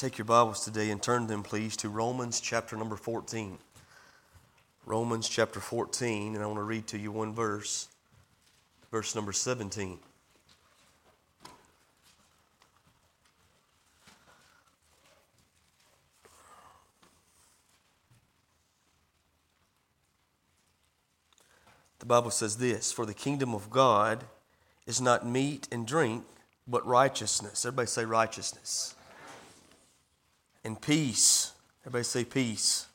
Take 0.00 0.16
your 0.16 0.24
Bibles 0.24 0.64
today 0.64 0.88
and 0.88 1.02
turn 1.02 1.26
them, 1.26 1.42
please, 1.42 1.76
to 1.76 1.90
Romans 1.90 2.40
chapter 2.40 2.74
number 2.74 2.96
14. 2.96 3.58
Romans 4.86 5.28
chapter 5.28 5.60
14, 5.60 6.34
and 6.34 6.42
I 6.42 6.46
want 6.46 6.58
to 6.58 6.62
read 6.62 6.86
to 6.86 6.98
you 6.98 7.12
one 7.12 7.34
verse, 7.34 7.86
verse 8.90 9.14
number 9.14 9.34
17. 9.34 9.98
The 21.98 22.06
Bible 22.06 22.30
says 22.30 22.56
this 22.56 22.90
For 22.90 23.04
the 23.04 23.12
kingdom 23.12 23.54
of 23.54 23.68
God 23.68 24.24
is 24.86 24.98
not 24.98 25.26
meat 25.26 25.68
and 25.70 25.86
drink, 25.86 26.24
but 26.66 26.86
righteousness. 26.86 27.66
Everybody 27.66 27.86
say 27.86 28.06
righteousness. 28.06 28.94
And 30.64 30.80
peace. 30.80 31.52
Everybody 31.82 32.04
say 32.04 32.24
peace. 32.24 32.86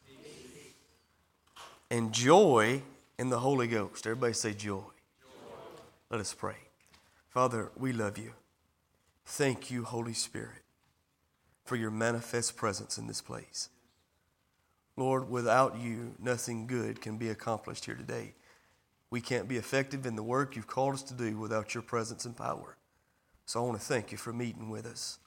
And 1.90 2.12
joy 2.12 2.82
in 3.18 3.30
the 3.30 3.40
Holy 3.40 3.68
Ghost. 3.68 4.06
Everybody 4.06 4.34
say 4.34 4.54
joy. 4.54 4.80
joy. 4.80 4.84
Let 6.10 6.22
us 6.22 6.34
pray. 6.34 6.56
Father, 7.30 7.72
we 7.78 7.94
love 7.94 8.18
you. 8.18 8.34
Thank 9.26 9.72
you, 9.72 9.84
Holy 9.84 10.14
Spirit, 10.14 10.62
for 11.64 11.76
your 11.76 11.92
manifest 11.92 12.56
presence 12.56 12.98
in 12.98 13.08
this 13.08 13.22
place. 13.22 13.70
Lord, 14.98 15.30
without 15.30 15.78
you, 15.78 16.14
nothing 16.20 16.68
good 16.68 17.02
can 17.02 17.18
be 17.18 17.30
accomplished 17.30 17.86
here 17.86 17.96
today. 17.96 18.34
We 19.10 19.22
can't 19.22 19.48
be 19.48 19.58
effective 19.58 20.06
in 20.06 20.16
the 20.16 20.24
work 20.24 20.56
you've 20.56 20.68
called 20.68 20.94
us 20.94 21.04
to 21.04 21.14
do 21.14 21.38
without 21.38 21.74
your 21.74 21.84
presence 21.84 22.26
and 22.26 22.36
power. 22.36 22.78
So 23.46 23.62
I 23.62 23.68
want 23.68 23.80
to 23.80 23.86
thank 23.86 24.12
you 24.12 24.18
for 24.18 24.32
meeting 24.32 24.70
with 24.70 24.86
us. 24.86 25.20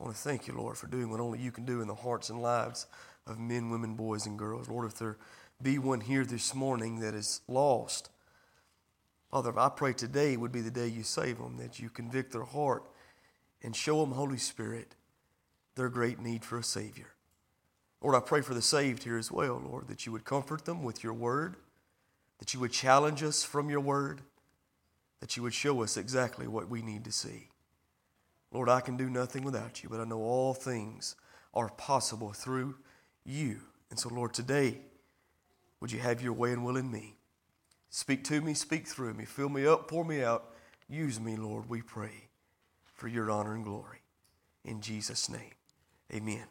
I 0.00 0.04
want 0.04 0.16
to 0.16 0.22
thank 0.22 0.46
you, 0.46 0.54
Lord, 0.54 0.78
for 0.78 0.86
doing 0.86 1.10
what 1.10 1.20
only 1.20 1.38
you 1.38 1.52
can 1.52 1.66
do 1.66 1.82
in 1.82 1.88
the 1.88 1.94
hearts 1.94 2.30
and 2.30 2.40
lives 2.40 2.86
of 3.26 3.38
men, 3.38 3.68
women, 3.68 3.94
boys, 3.94 4.24
and 4.24 4.38
girls. 4.38 4.68
Lord, 4.68 4.86
if 4.86 4.96
there 4.96 5.18
be 5.62 5.78
one 5.78 6.00
here 6.00 6.24
this 6.24 6.54
morning 6.54 7.00
that 7.00 7.12
is 7.12 7.42
lost, 7.46 8.08
Father, 9.30 9.56
I 9.58 9.68
pray 9.68 9.92
today 9.92 10.38
would 10.38 10.52
be 10.52 10.62
the 10.62 10.70
day 10.70 10.88
you 10.88 11.02
save 11.02 11.36
them, 11.36 11.58
that 11.58 11.78
you 11.78 11.90
convict 11.90 12.32
their 12.32 12.44
heart 12.44 12.84
and 13.62 13.76
show 13.76 14.00
them, 14.00 14.12
Holy 14.12 14.38
Spirit, 14.38 14.96
their 15.74 15.90
great 15.90 16.18
need 16.18 16.46
for 16.46 16.58
a 16.58 16.64
Savior. 16.64 17.08
Lord, 18.00 18.16
I 18.16 18.20
pray 18.20 18.40
for 18.40 18.54
the 18.54 18.62
saved 18.62 19.04
here 19.04 19.18
as 19.18 19.30
well, 19.30 19.62
Lord, 19.62 19.88
that 19.88 20.06
you 20.06 20.12
would 20.12 20.24
comfort 20.24 20.64
them 20.64 20.82
with 20.82 21.04
your 21.04 21.12
word, 21.12 21.56
that 22.38 22.54
you 22.54 22.60
would 22.60 22.72
challenge 22.72 23.22
us 23.22 23.44
from 23.44 23.68
your 23.68 23.80
word, 23.80 24.22
that 25.20 25.36
you 25.36 25.42
would 25.42 25.52
show 25.52 25.82
us 25.82 25.98
exactly 25.98 26.48
what 26.48 26.70
we 26.70 26.80
need 26.80 27.04
to 27.04 27.12
see. 27.12 27.48
Lord, 28.52 28.68
I 28.68 28.80
can 28.80 28.96
do 28.96 29.08
nothing 29.08 29.44
without 29.44 29.82
you, 29.82 29.88
but 29.88 30.00
I 30.00 30.04
know 30.04 30.20
all 30.20 30.54
things 30.54 31.16
are 31.54 31.68
possible 31.68 32.32
through 32.32 32.76
you. 33.24 33.60
And 33.90 33.98
so, 33.98 34.08
Lord, 34.08 34.34
today, 34.34 34.78
would 35.80 35.92
you 35.92 35.98
have 36.00 36.22
your 36.22 36.32
way 36.32 36.52
and 36.52 36.64
will 36.64 36.76
in 36.76 36.90
me? 36.90 37.16
Speak 37.90 38.24
to 38.24 38.40
me, 38.40 38.54
speak 38.54 38.86
through 38.86 39.14
me, 39.14 39.24
fill 39.24 39.48
me 39.48 39.66
up, 39.66 39.88
pour 39.88 40.04
me 40.04 40.22
out. 40.22 40.54
Use 40.88 41.20
me, 41.20 41.36
Lord, 41.36 41.68
we 41.68 41.82
pray, 41.82 42.28
for 42.94 43.08
your 43.08 43.30
honor 43.30 43.54
and 43.54 43.64
glory. 43.64 43.98
In 44.64 44.80
Jesus' 44.80 45.28
name, 45.28 45.52
amen. 46.12 46.44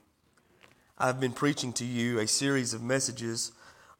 I've 0.97 1.19
been 1.19 1.31
preaching 1.31 1.71
to 1.73 1.85
you 1.85 2.19
a 2.19 2.27
series 2.27 2.73
of 2.73 2.81
messages 2.81 3.51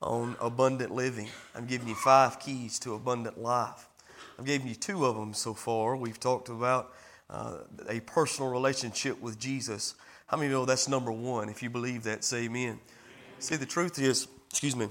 on 0.01 0.35
abundant 0.41 0.91
living. 0.91 1.27
I'm 1.55 1.65
giving 1.65 1.87
you 1.87 1.95
five 1.95 2.39
keys 2.39 2.79
to 2.79 2.93
abundant 2.93 3.37
life. 3.37 3.87
I've 4.37 4.45
given 4.45 4.67
you 4.67 4.75
two 4.75 5.05
of 5.05 5.15
them 5.15 5.33
so 5.33 5.53
far. 5.53 5.95
We've 5.95 6.19
talked 6.19 6.49
about 6.49 6.93
uh, 7.29 7.59
a 7.87 7.99
personal 8.01 8.51
relationship 8.51 9.21
with 9.21 9.39
Jesus. 9.39 9.95
How 10.27 10.37
many 10.37 10.47
of 10.47 10.53
know 10.53 10.65
that's 10.65 10.87
number 10.87 11.11
one? 11.11 11.49
If 11.49 11.63
you 11.63 11.69
believe 11.69 12.03
that, 12.03 12.23
say 12.23 12.45
amen. 12.45 12.63
amen. 12.63 12.79
See, 13.39 13.55
the 13.55 13.65
truth 13.65 13.99
is, 13.99 14.27
excuse 14.49 14.75
me, 14.75 14.87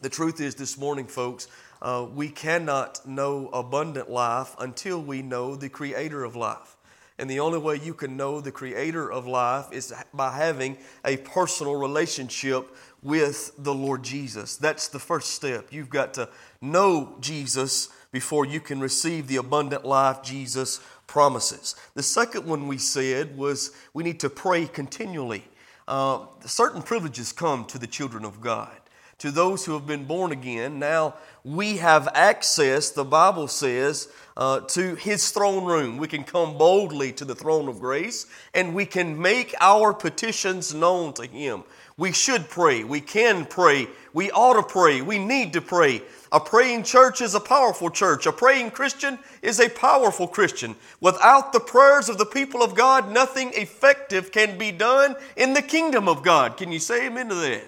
the 0.00 0.08
truth 0.08 0.40
is 0.40 0.54
this 0.54 0.78
morning, 0.78 1.06
folks, 1.06 1.48
uh, 1.82 2.06
we 2.12 2.28
cannot 2.28 3.06
know 3.06 3.48
abundant 3.48 4.10
life 4.10 4.54
until 4.58 5.00
we 5.00 5.22
know 5.22 5.56
the 5.56 5.68
creator 5.68 6.24
of 6.24 6.36
life. 6.36 6.76
And 7.18 7.28
the 7.28 7.40
only 7.40 7.58
way 7.58 7.76
you 7.76 7.94
can 7.94 8.16
know 8.16 8.40
the 8.40 8.52
creator 8.52 9.10
of 9.10 9.26
life 9.26 9.66
is 9.72 9.92
by 10.14 10.36
having 10.36 10.78
a 11.04 11.16
personal 11.16 11.74
relationship 11.74 12.76
with 13.02 13.52
the 13.58 13.74
Lord 13.74 14.04
Jesus. 14.04 14.56
That's 14.56 14.86
the 14.88 15.00
first 15.00 15.32
step. 15.32 15.68
You've 15.72 15.90
got 15.90 16.14
to 16.14 16.28
know 16.60 17.16
Jesus 17.20 17.88
before 18.10 18.46
you 18.46 18.60
can 18.60 18.80
receive 18.80 19.26
the 19.26 19.36
abundant 19.36 19.84
life 19.84 20.22
Jesus 20.22 20.80
promises. 21.06 21.74
The 21.94 22.02
second 22.02 22.46
one 22.46 22.68
we 22.68 22.78
said 22.78 23.36
was 23.36 23.72
we 23.92 24.04
need 24.04 24.20
to 24.20 24.30
pray 24.30 24.66
continually. 24.66 25.44
Uh, 25.86 26.26
certain 26.44 26.82
privileges 26.82 27.32
come 27.32 27.64
to 27.66 27.78
the 27.78 27.86
children 27.86 28.24
of 28.24 28.40
God. 28.40 28.76
To 29.18 29.32
those 29.32 29.64
who 29.64 29.72
have 29.72 29.86
been 29.86 30.04
born 30.04 30.30
again, 30.30 30.78
now 30.78 31.14
we 31.42 31.78
have 31.78 32.08
access, 32.14 32.90
the 32.90 33.04
Bible 33.04 33.48
says, 33.48 34.08
uh, 34.36 34.60
to 34.60 34.94
His 34.94 35.32
throne 35.32 35.64
room. 35.64 35.96
We 35.96 36.06
can 36.06 36.22
come 36.22 36.56
boldly 36.56 37.10
to 37.14 37.24
the 37.24 37.34
throne 37.34 37.66
of 37.66 37.80
grace 37.80 38.26
and 38.54 38.74
we 38.74 38.86
can 38.86 39.20
make 39.20 39.54
our 39.60 39.92
petitions 39.92 40.72
known 40.72 41.14
to 41.14 41.26
Him. 41.26 41.64
We 41.96 42.12
should 42.12 42.48
pray. 42.48 42.84
We 42.84 43.00
can 43.00 43.44
pray. 43.44 43.88
We 44.12 44.30
ought 44.30 44.54
to 44.54 44.62
pray. 44.62 45.02
We 45.02 45.18
need 45.18 45.52
to 45.54 45.60
pray. 45.60 46.02
A 46.30 46.40
praying 46.40 46.82
church 46.82 47.20
is 47.20 47.34
a 47.34 47.40
powerful 47.40 47.90
church. 47.90 48.26
A 48.26 48.32
praying 48.32 48.72
Christian 48.72 49.18
is 49.40 49.60
a 49.60 49.70
powerful 49.70 50.28
Christian. 50.28 50.76
Without 51.00 51.52
the 51.52 51.60
prayers 51.60 52.08
of 52.08 52.18
the 52.18 52.26
people 52.26 52.62
of 52.62 52.74
God, 52.74 53.10
nothing 53.10 53.50
effective 53.54 54.30
can 54.30 54.58
be 54.58 54.70
done 54.70 55.16
in 55.36 55.54
the 55.54 55.62
kingdom 55.62 56.06
of 56.06 56.22
God. 56.22 56.56
Can 56.56 56.70
you 56.70 56.78
say 56.78 57.06
amen 57.06 57.30
to 57.30 57.34
that? 57.34 57.64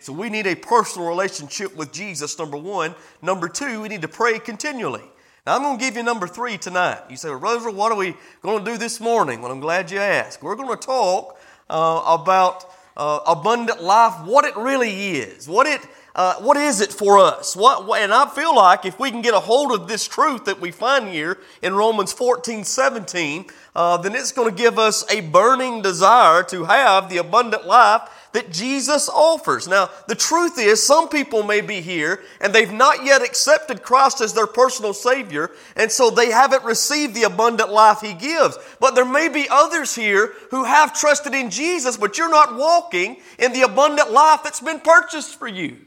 So 0.00 0.12
we 0.12 0.28
need 0.28 0.46
a 0.46 0.56
personal 0.56 1.08
relationship 1.08 1.74
with 1.76 1.92
Jesus, 1.92 2.38
number 2.38 2.56
one. 2.56 2.94
Number 3.22 3.48
two, 3.48 3.80
we 3.80 3.88
need 3.88 4.02
to 4.02 4.08
pray 4.08 4.38
continually. 4.38 5.04
Now, 5.46 5.56
I'm 5.56 5.62
going 5.62 5.78
to 5.78 5.84
give 5.84 5.96
you 5.96 6.02
number 6.02 6.26
three 6.26 6.58
tonight. 6.58 7.00
You 7.08 7.16
say, 7.16 7.28
well, 7.28 7.38
Rosa, 7.38 7.70
what 7.70 7.92
are 7.92 7.98
we 7.98 8.16
going 8.42 8.64
to 8.64 8.70
do 8.70 8.76
this 8.76 8.98
morning? 8.98 9.40
Well, 9.40 9.52
I'm 9.52 9.60
glad 9.60 9.90
you 9.90 9.98
asked. 9.98 10.42
We're 10.42 10.56
going 10.56 10.76
to 10.76 10.86
talk 10.86 11.38
uh, 11.70 12.02
about 12.06 12.70
uh, 12.96 13.20
abundant 13.26 13.82
life, 13.82 14.26
what 14.26 14.44
it 14.44 14.56
really 14.56 15.16
is, 15.16 15.48
what 15.48 15.66
it 15.66 15.80
uh, 16.14 16.36
what 16.36 16.56
is 16.56 16.80
it 16.80 16.92
for 16.92 17.18
us? 17.18 17.56
What, 17.56 18.00
and 18.00 18.12
I 18.12 18.28
feel 18.28 18.54
like 18.54 18.84
if 18.84 19.00
we 19.00 19.10
can 19.10 19.20
get 19.20 19.34
a 19.34 19.40
hold 19.40 19.72
of 19.72 19.88
this 19.88 20.06
truth 20.06 20.44
that 20.44 20.60
we 20.60 20.70
find 20.70 21.08
here 21.08 21.38
in 21.60 21.74
Romans 21.74 22.12
14, 22.12 22.62
17, 22.62 23.46
uh, 23.74 23.96
then 23.96 24.14
it's 24.14 24.30
going 24.30 24.48
to 24.48 24.62
give 24.62 24.78
us 24.78 25.04
a 25.10 25.22
burning 25.22 25.82
desire 25.82 26.44
to 26.44 26.64
have 26.64 27.08
the 27.08 27.16
abundant 27.16 27.66
life 27.66 28.08
that 28.30 28.52
Jesus 28.52 29.08
offers. 29.08 29.66
Now, 29.66 29.90
the 30.06 30.14
truth 30.14 30.56
is, 30.56 30.80
some 30.80 31.08
people 31.08 31.42
may 31.42 31.60
be 31.60 31.80
here 31.80 32.22
and 32.40 32.52
they've 32.52 32.72
not 32.72 33.04
yet 33.04 33.22
accepted 33.22 33.82
Christ 33.82 34.20
as 34.20 34.34
their 34.34 34.46
personal 34.46 34.92
Savior, 34.92 35.50
and 35.74 35.90
so 35.90 36.10
they 36.10 36.30
haven't 36.30 36.64
received 36.64 37.14
the 37.14 37.24
abundant 37.24 37.70
life 37.70 38.00
He 38.00 38.12
gives. 38.12 38.56
But 38.78 38.94
there 38.94 39.04
may 39.04 39.28
be 39.28 39.48
others 39.50 39.96
here 39.96 40.32
who 40.50 40.62
have 40.62 40.98
trusted 40.98 41.34
in 41.34 41.50
Jesus, 41.50 41.96
but 41.96 42.18
you're 42.18 42.30
not 42.30 42.54
walking 42.54 43.16
in 43.40 43.52
the 43.52 43.62
abundant 43.62 44.12
life 44.12 44.44
that's 44.44 44.60
been 44.60 44.78
purchased 44.80 45.38
for 45.38 45.48
you. 45.48 45.78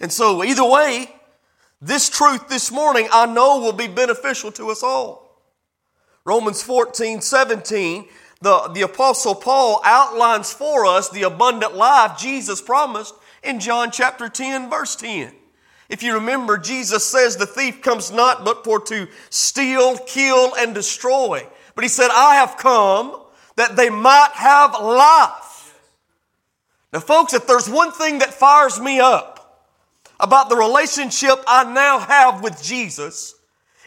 And 0.00 0.12
so, 0.12 0.44
either 0.44 0.64
way, 0.64 1.14
this 1.80 2.08
truth 2.08 2.48
this 2.48 2.70
morning 2.70 3.08
I 3.12 3.26
know 3.26 3.58
will 3.58 3.72
be 3.72 3.88
beneficial 3.88 4.52
to 4.52 4.70
us 4.70 4.82
all. 4.82 5.42
Romans 6.24 6.62
14, 6.62 7.20
17 7.20 8.08
the, 8.40 8.70
the 8.72 8.82
Apostle 8.82 9.34
Paul 9.34 9.80
outlines 9.84 10.52
for 10.52 10.86
us 10.86 11.08
the 11.08 11.24
abundant 11.24 11.74
life 11.74 12.18
Jesus 12.18 12.62
promised 12.62 13.14
in 13.42 13.60
John 13.60 13.90
chapter 13.90 14.28
10, 14.28 14.70
verse 14.70 14.94
10. 14.96 15.32
If 15.88 16.02
you 16.02 16.14
remember, 16.14 16.58
Jesus 16.58 17.04
says 17.04 17.36
the 17.36 17.46
thief 17.46 17.80
comes 17.82 18.12
not 18.12 18.44
but 18.44 18.62
for 18.62 18.80
to 18.86 19.08
steal, 19.30 19.96
kill, 19.98 20.54
and 20.54 20.74
destroy. 20.74 21.46
But 21.74 21.84
he 21.84 21.88
said, 21.88 22.10
I 22.12 22.34
have 22.36 22.56
come 22.58 23.22
that 23.56 23.74
they 23.74 23.90
might 23.90 24.30
have 24.34 24.72
life. 24.80 25.78
Now, 26.92 27.00
folks, 27.00 27.34
if 27.34 27.46
there's 27.46 27.68
one 27.68 27.92
thing 27.92 28.18
that 28.18 28.34
fires 28.34 28.78
me 28.80 29.00
up 29.00 29.37
about 30.20 30.48
the 30.48 30.56
relationship 30.56 31.42
I 31.46 31.72
now 31.72 31.98
have 31.98 32.42
with 32.42 32.62
Jesus, 32.62 33.34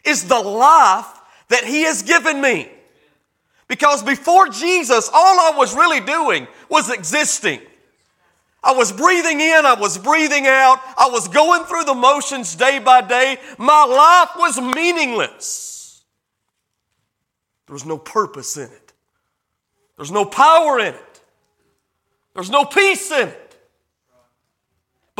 is 0.04 0.28
the 0.28 0.40
life 0.40 1.08
that 1.50 1.64
he 1.64 1.84
has 1.84 2.04
given 2.04 2.42
me. 2.42 2.70
Because 3.68 4.04
before 4.04 4.50
Jesus, 4.50 5.10
all 5.14 5.40
I 5.40 5.54
was 5.58 5.76
really 5.76 6.00
doing 6.00 6.48
was 6.70 6.90
existing. 6.90 7.62
I 8.64 8.74
was 8.74 8.92
breathing 8.92 9.40
in, 9.40 9.66
I 9.66 9.74
was 9.74 9.98
breathing 9.98 10.46
out, 10.46 10.80
I 10.98 11.10
was 11.12 11.28
going 11.28 11.64
through 11.64 11.86
the 11.86 11.96
motions 11.96 12.56
day 12.56 12.80
by 12.80 13.02
day. 13.02 13.38
My 13.58 13.86
life 13.86 14.30
was 14.38 14.60
meaningless. 14.76 16.04
There 17.66 17.74
was 17.74 17.86
no 17.86 17.98
purpose 17.98 18.58
in 18.58 18.70
it, 18.70 18.94
there's 19.96 20.12
no 20.12 20.26
power 20.26 20.80
in 20.80 20.94
it, 20.94 21.22
there's 22.34 22.50
no 22.50 22.66
peace 22.66 23.10
in 23.12 23.30
it. 23.30 23.51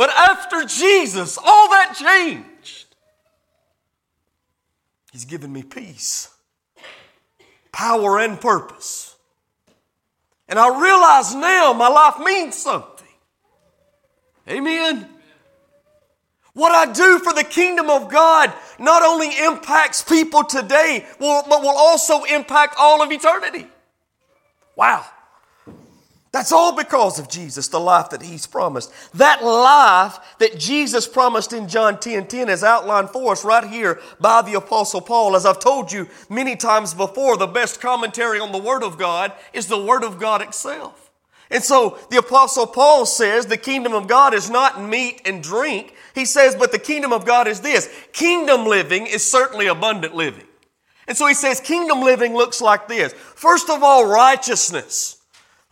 But 0.02 0.10
after 0.10 0.64
Jesus, 0.64 1.38
all 1.38 1.70
that 1.70 1.94
changed. 1.94 2.86
He's 5.12 5.24
given 5.24 5.52
me 5.52 5.62
peace 5.62 6.28
power 7.70 8.18
and 8.18 8.40
purpose. 8.40 9.14
And 10.48 10.58
I 10.58 10.80
realize 10.82 11.36
now 11.36 11.72
my 11.72 11.86
life 11.86 12.18
means 12.18 12.56
something. 12.56 13.06
Amen. 14.48 15.08
What 16.52 16.72
I 16.72 16.92
do 16.92 17.20
for 17.20 17.32
the 17.32 17.44
kingdom 17.44 17.88
of 17.88 18.10
God 18.10 18.52
not 18.80 19.04
only 19.04 19.28
impacts 19.38 20.02
people 20.02 20.42
today, 20.42 21.06
but 21.20 21.48
will 21.48 21.78
also 21.78 22.24
impact 22.24 22.74
all 22.76 23.02
of 23.02 23.12
eternity. 23.12 23.68
Wow. 24.74 25.06
That's 26.32 26.50
all 26.50 26.74
because 26.74 27.18
of 27.18 27.28
Jesus, 27.28 27.68
the 27.68 27.78
life 27.78 28.08
that 28.08 28.22
He's 28.22 28.46
promised. 28.46 28.90
That 29.14 29.44
life 29.44 30.18
that 30.38 30.58
Jesus 30.58 31.06
promised 31.06 31.52
in 31.52 31.68
John 31.68 32.00
10 32.00 32.26
10 32.26 32.48
is 32.48 32.64
outlined 32.64 33.10
for 33.10 33.32
us 33.32 33.44
right 33.44 33.68
here 33.68 34.00
by 34.18 34.40
the 34.40 34.54
Apostle 34.54 35.02
Paul. 35.02 35.36
As 35.36 35.44
I've 35.44 35.60
told 35.60 35.92
you 35.92 36.08
many 36.30 36.56
times 36.56 36.94
before, 36.94 37.36
the 37.36 37.46
best 37.46 37.82
commentary 37.82 38.40
on 38.40 38.50
the 38.50 38.58
Word 38.58 38.82
of 38.82 38.98
God 38.98 39.32
is 39.52 39.66
the 39.66 39.82
Word 39.82 40.04
of 40.04 40.18
God 40.18 40.40
itself. 40.40 41.10
And 41.50 41.62
so 41.62 41.98
the 42.10 42.16
Apostle 42.16 42.66
Paul 42.66 43.04
says 43.04 43.44
the 43.44 43.58
kingdom 43.58 43.92
of 43.92 44.08
God 44.08 44.32
is 44.32 44.48
not 44.48 44.82
meat 44.82 45.20
and 45.26 45.42
drink. 45.42 45.94
He 46.14 46.24
says, 46.24 46.54
but 46.54 46.72
the 46.72 46.78
kingdom 46.78 47.12
of 47.12 47.26
God 47.26 47.46
is 47.46 47.60
this 47.60 47.90
kingdom 48.14 48.64
living 48.64 49.06
is 49.06 49.30
certainly 49.30 49.66
abundant 49.66 50.14
living. 50.14 50.46
And 51.06 51.14
so 51.14 51.26
he 51.26 51.34
says, 51.34 51.60
kingdom 51.60 52.00
living 52.00 52.32
looks 52.32 52.62
like 52.62 52.88
this. 52.88 53.12
First 53.12 53.68
of 53.68 53.82
all, 53.82 54.06
righteousness. 54.06 55.21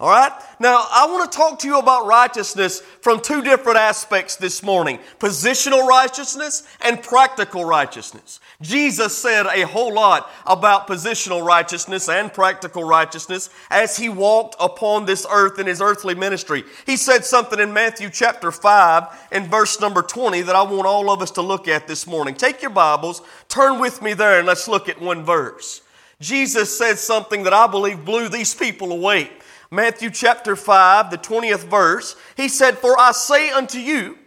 All 0.01 0.09
right? 0.09 0.33
Now, 0.59 0.87
I 0.91 1.07
want 1.11 1.31
to 1.31 1.37
talk 1.37 1.59
to 1.59 1.69
you 1.69 1.79
about 1.79 2.07
righteousness 2.07 2.81
from 2.81 3.21
two 3.21 3.43
different 3.43 3.77
aspects 3.77 4.35
this 4.35 4.63
morning 4.63 4.99
positional 5.19 5.87
righteousness 5.87 6.67
and 6.81 7.03
practical 7.03 7.67
righteousness. 7.67 8.41
Jesus 8.63 9.17
said 9.17 9.45
a 9.45 9.67
whole 9.67 9.93
lot 9.93 10.31
about 10.47 10.89
positional 10.89 11.45
righteousness 11.45 12.09
and 12.09 12.33
practical 12.33 12.83
righteousness 12.83 13.51
as 13.71 13.99
he 13.99 14.09
walked 14.09 14.57
upon 14.59 15.05
this 15.05 15.27
earth 15.31 15.59
in 15.59 15.67
his 15.67 15.83
earthly 15.83 16.15
ministry. 16.15 16.65
He 16.87 16.97
said 16.97 17.27
something 17.27 17.61
in 17.61 17.75
Matthew 17.75 18.09
chapter 18.09 18.51
5 18.51 19.29
and 19.33 19.49
verse 19.49 19.83
number 19.83 20.01
20 20.01 20.41
that 20.43 20.57
I 20.57 20.63
want 20.63 20.87
all 20.87 21.11
of 21.11 21.21
us 21.21 21.33
to 21.33 21.43
look 21.43 21.69
at 21.69 21.87
this 21.87 22.07
morning. 22.07 22.35
Take 22.35 22.63
your 22.63 22.71
Bibles, 22.71 23.21
turn 23.49 23.79
with 23.79 24.01
me 24.01 24.15
there, 24.15 24.39
and 24.39 24.47
let's 24.47 24.67
look 24.67 24.89
at 24.89 24.99
one 24.99 25.27
verse. 25.27 25.83
Jesus 26.21 26.77
said 26.77 26.99
something 26.99 27.45
that 27.45 27.55
I 27.55 27.67
believe 27.67 28.05
blew 28.05 28.29
these 28.29 28.55
people 28.55 28.93
away. 28.93 29.31
Matthew 29.73 30.11
chapter 30.11 30.57
5, 30.57 31.13
the 31.13 31.19
20th 31.19 31.69
verse, 31.69 32.17
he 32.37 32.49
said, 32.49 32.79
For 32.79 32.99
I 32.99 33.13
say 33.13 33.51
unto 33.51 33.79
you 33.79 34.19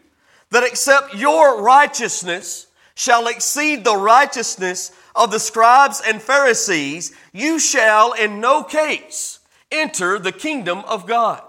that 0.52 0.64
except 0.64 1.16
your 1.16 1.62
righteousness 1.62 2.68
shall 2.96 3.28
exceed 3.28 3.84
the 3.84 3.98
righteousness 3.98 4.94
of 5.16 5.32
the 5.32 5.40
scribes 5.40 6.02
and 6.06 6.22
Pharisees, 6.22 7.14
you 7.34 7.60
shall 7.60 8.14
in 8.14 8.40
no 8.40 8.64
case 8.64 9.40
enter 9.70 10.18
the 10.18 10.32
kingdom 10.32 10.80
of 10.88 11.08
God. 11.08 11.44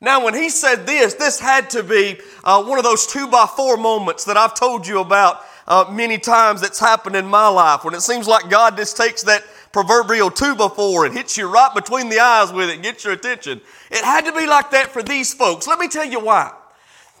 Now, 0.00 0.24
when 0.24 0.34
he 0.34 0.50
said 0.50 0.86
this, 0.86 1.14
this 1.14 1.38
had 1.38 1.70
to 1.70 1.82
be 1.82 2.18
uh, 2.44 2.62
one 2.64 2.78
of 2.78 2.84
those 2.84 3.06
two 3.06 3.28
by 3.28 3.46
four 3.46 3.76
moments 3.76 4.24
that 4.24 4.36
I've 4.36 4.54
told 4.54 4.86
you 4.86 5.00
about 5.00 5.42
uh, 5.68 5.86
many 5.90 6.18
times 6.18 6.60
that's 6.60 6.78
happened 6.80 7.16
in 7.16 7.26
my 7.26 7.48
life 7.48 7.84
when 7.84 7.94
it 7.94 8.02
seems 8.02 8.26
like 8.26 8.50
God 8.50 8.76
just 8.76 8.96
takes 8.96 9.22
that 9.22 9.44
proverbial 9.76 10.30
two 10.30 10.54
before 10.54 11.04
and 11.04 11.14
hits 11.14 11.36
you 11.36 11.46
right 11.46 11.74
between 11.74 12.08
the 12.08 12.18
eyes 12.18 12.50
with 12.50 12.70
it 12.70 12.80
gets 12.80 13.04
your 13.04 13.12
attention. 13.12 13.60
It 13.90 14.02
had 14.02 14.24
to 14.24 14.32
be 14.32 14.46
like 14.46 14.70
that 14.70 14.90
for 14.90 15.02
these 15.02 15.34
folks. 15.34 15.66
Let 15.66 15.78
me 15.78 15.86
tell 15.86 16.06
you 16.06 16.18
why. 16.18 16.54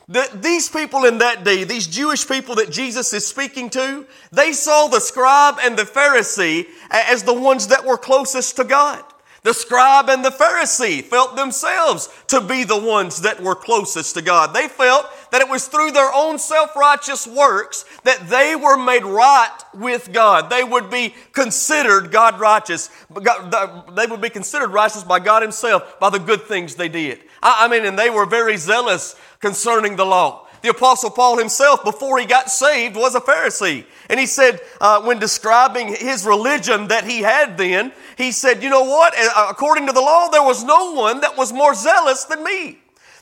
The, 0.08 0.26
these 0.32 0.70
people 0.70 1.04
in 1.04 1.18
that 1.18 1.44
day, 1.44 1.64
these 1.64 1.86
Jewish 1.86 2.26
people 2.26 2.54
that 2.54 2.70
Jesus 2.70 3.12
is 3.12 3.26
speaking 3.26 3.68
to, 3.70 4.06
they 4.32 4.52
saw 4.52 4.86
the 4.86 5.00
scribe 5.00 5.56
and 5.62 5.76
the 5.76 5.82
Pharisee 5.82 6.64
as 6.88 7.24
the 7.24 7.34
ones 7.34 7.66
that 7.66 7.84
were 7.84 7.98
closest 7.98 8.56
to 8.56 8.64
God. 8.64 9.04
The 9.46 9.54
scribe 9.54 10.10
and 10.10 10.24
the 10.24 10.30
Pharisee 10.30 11.04
felt 11.04 11.36
themselves 11.36 12.08
to 12.26 12.40
be 12.40 12.64
the 12.64 12.76
ones 12.76 13.22
that 13.22 13.40
were 13.40 13.54
closest 13.54 14.16
to 14.16 14.22
God. 14.22 14.52
They 14.52 14.66
felt 14.66 15.08
that 15.30 15.40
it 15.40 15.48
was 15.48 15.68
through 15.68 15.92
their 15.92 16.12
own 16.12 16.40
self 16.40 16.74
righteous 16.74 17.28
works 17.28 17.84
that 18.02 18.28
they 18.28 18.56
were 18.56 18.76
made 18.76 19.04
right 19.04 19.56
with 19.72 20.12
God. 20.12 20.50
They 20.50 20.64
would 20.64 20.90
be 20.90 21.14
considered 21.32 22.10
God 22.10 22.40
righteous. 22.40 22.90
They 23.08 24.06
would 24.08 24.20
be 24.20 24.30
considered 24.30 24.70
righteous 24.70 25.04
by 25.04 25.20
God 25.20 25.42
Himself 25.42 26.00
by 26.00 26.10
the 26.10 26.18
good 26.18 26.42
things 26.42 26.74
they 26.74 26.88
did. 26.88 27.20
I 27.40 27.68
mean, 27.68 27.84
and 27.84 27.96
they 27.96 28.10
were 28.10 28.26
very 28.26 28.56
zealous 28.56 29.14
concerning 29.38 29.94
the 29.94 30.06
law. 30.06 30.45
The 30.62 30.70
Apostle 30.70 31.10
Paul 31.10 31.38
himself, 31.38 31.84
before 31.84 32.18
he 32.18 32.26
got 32.26 32.50
saved, 32.50 32.96
was 32.96 33.14
a 33.14 33.20
Pharisee. 33.20 33.84
And 34.08 34.18
he 34.18 34.26
said, 34.26 34.60
uh, 34.80 35.02
when 35.02 35.18
describing 35.18 35.94
his 35.94 36.24
religion 36.24 36.88
that 36.88 37.04
he 37.04 37.20
had 37.20 37.56
then, 37.56 37.92
he 38.16 38.32
said, 38.32 38.62
You 38.62 38.70
know 38.70 38.84
what? 38.84 39.14
According 39.36 39.86
to 39.86 39.92
the 39.92 40.00
law, 40.00 40.28
there 40.28 40.42
was 40.42 40.64
no 40.64 40.92
one 40.92 41.20
that 41.20 41.36
was 41.36 41.52
more 41.52 41.74
zealous 41.74 42.24
than 42.24 42.42
me. 42.42 42.78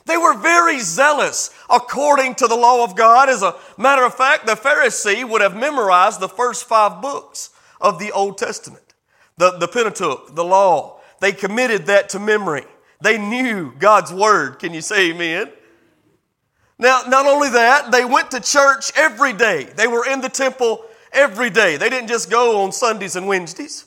They 0.06 0.16
were 0.16 0.36
very 0.36 0.80
zealous 0.80 1.50
according 1.70 2.34
to 2.36 2.46
the 2.46 2.56
law 2.56 2.84
of 2.84 2.94
God. 2.94 3.28
As 3.28 3.42
a 3.42 3.56
matter 3.78 4.04
of 4.04 4.14
fact, 4.14 4.46
the 4.46 4.54
Pharisee 4.54 5.28
would 5.28 5.40
have 5.40 5.56
memorized 5.56 6.20
the 6.20 6.28
first 6.28 6.64
five 6.64 7.00
books 7.00 7.50
of 7.80 7.98
the 7.98 8.12
Old 8.12 8.38
Testament 8.38 8.82
the, 9.36 9.52
the 9.58 9.66
Pentateuch, 9.68 10.34
the 10.34 10.44
law. 10.44 11.00
They 11.20 11.32
committed 11.32 11.86
that 11.86 12.08
to 12.10 12.18
memory. 12.18 12.64
They 13.00 13.18
knew 13.18 13.72
God's 13.78 14.12
word. 14.12 14.58
Can 14.58 14.74
you 14.74 14.80
say 14.80 15.10
amen? 15.10 15.50
Now, 16.78 17.02
not 17.06 17.26
only 17.26 17.50
that, 17.50 17.92
they 17.92 18.04
went 18.04 18.30
to 18.32 18.40
church 18.40 18.92
every 18.96 19.32
day. 19.32 19.64
They 19.76 19.86
were 19.86 20.06
in 20.06 20.20
the 20.20 20.28
temple 20.28 20.84
every 21.12 21.50
day. 21.50 21.76
They 21.76 21.88
didn't 21.88 22.08
just 22.08 22.30
go 22.30 22.62
on 22.62 22.72
Sundays 22.72 23.16
and 23.16 23.26
Wednesdays. 23.26 23.86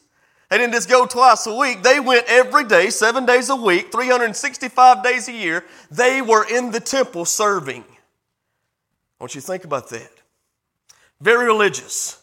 They 0.50 0.58
didn't 0.58 0.74
just 0.74 0.90
go 0.90 1.06
twice 1.06 1.46
a 1.46 1.56
week. 1.56 1.84
They 1.84 2.00
went 2.00 2.26
every 2.28 2.64
day, 2.64 2.90
seven 2.90 3.26
days 3.26 3.50
a 3.50 3.56
week, 3.56 3.92
365 3.92 5.04
days 5.04 5.28
a 5.28 5.34
year. 5.34 5.66
They 5.92 6.22
were 6.22 6.46
in 6.48 6.72
the 6.72 6.80
temple 6.80 7.26
serving. 7.26 7.84
I 7.84 9.24
want 9.24 9.36
you 9.36 9.42
to 9.42 9.48
think 9.48 9.66
about 9.66 9.90
that. 9.90 10.12
Very 11.20 11.46
religious 11.46 12.17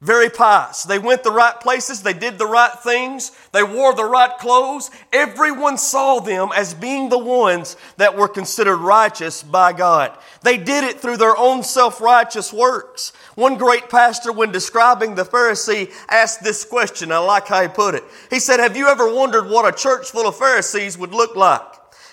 very 0.00 0.30
pious. 0.30 0.84
They 0.84 1.00
went 1.00 1.24
the 1.24 1.32
right 1.32 1.58
places, 1.58 2.02
they 2.02 2.12
did 2.12 2.38
the 2.38 2.46
right 2.46 2.72
things, 2.84 3.32
they 3.52 3.64
wore 3.64 3.94
the 3.94 4.04
right 4.04 4.30
clothes. 4.38 4.92
Everyone 5.12 5.76
saw 5.76 6.20
them 6.20 6.50
as 6.54 6.72
being 6.72 7.08
the 7.08 7.18
ones 7.18 7.76
that 7.96 8.16
were 8.16 8.28
considered 8.28 8.76
righteous 8.76 9.42
by 9.42 9.72
God. 9.72 10.16
They 10.42 10.56
did 10.56 10.84
it 10.84 11.00
through 11.00 11.16
their 11.16 11.36
own 11.36 11.64
self 11.64 12.00
righteous 12.00 12.52
works. 12.52 13.12
One 13.34 13.56
great 13.56 13.90
pastor, 13.90 14.30
when 14.30 14.52
describing 14.52 15.16
the 15.16 15.24
Pharisee, 15.24 15.92
asked 16.08 16.44
this 16.44 16.64
question. 16.64 17.10
I 17.10 17.18
like 17.18 17.48
how 17.48 17.62
he 17.62 17.68
put 17.68 17.96
it. 17.96 18.04
He 18.30 18.38
said, 18.38 18.60
Have 18.60 18.76
you 18.76 18.86
ever 18.86 19.12
wondered 19.12 19.48
what 19.48 19.72
a 19.72 19.76
church 19.76 20.10
full 20.10 20.28
of 20.28 20.36
Pharisees 20.36 20.96
would 20.96 21.12
look 21.12 21.34
like? 21.34 21.62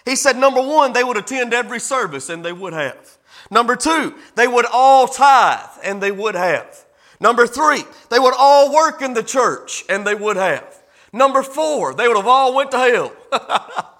He 0.05 0.15
said, 0.15 0.37
Number 0.37 0.61
one, 0.61 0.93
they 0.93 1.03
would 1.03 1.17
attend 1.17 1.53
every 1.53 1.79
service, 1.79 2.29
and 2.29 2.43
they 2.43 2.53
would 2.53 2.73
have. 2.73 3.17
Number 3.51 3.75
two, 3.75 4.15
they 4.33 4.47
would 4.47 4.65
all 4.65 5.07
tithe, 5.07 5.69
and 5.83 6.01
they 6.01 6.11
would 6.11 6.33
have. 6.33 6.84
Number 7.19 7.47
three, 7.47 7.83
they 8.09 8.19
would 8.19 8.33
all 8.37 8.73
work 8.73 9.01
in 9.01 9.13
the 9.13 9.23
church, 9.23 9.85
and 9.89 10.05
they 10.05 10.15
would 10.15 10.37
have. 10.37 10.81
Number 11.13 11.43
four, 11.43 11.93
they 11.93 12.07
would 12.07 12.17
have 12.17 12.27
all 12.27 12.53
went 12.53 12.71
to 12.71 12.77
hell. 12.77 13.13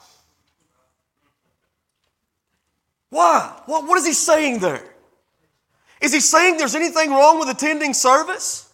Why? 3.10 3.58
What, 3.66 3.88
what 3.88 3.98
is 3.98 4.06
he 4.06 4.14
saying 4.14 4.60
there? 4.60 4.84
Is 6.02 6.14
he 6.14 6.20
saying 6.20 6.58
there's 6.58 6.76
anything 6.76 7.12
wrong 7.12 7.40
with 7.40 7.50
attending 7.50 7.94
service? 7.94 8.70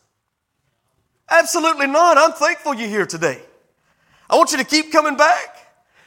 Absolutely 1.29 1.87
not. 1.87 2.17
I'm 2.17 2.33
thankful 2.33 2.73
you're 2.73 2.89
here 2.89 3.05
today. 3.05 3.41
I 4.29 4.35
want 4.35 4.51
you 4.51 4.57
to 4.57 4.65
keep 4.65 4.91
coming 4.91 5.15
back. 5.15 5.57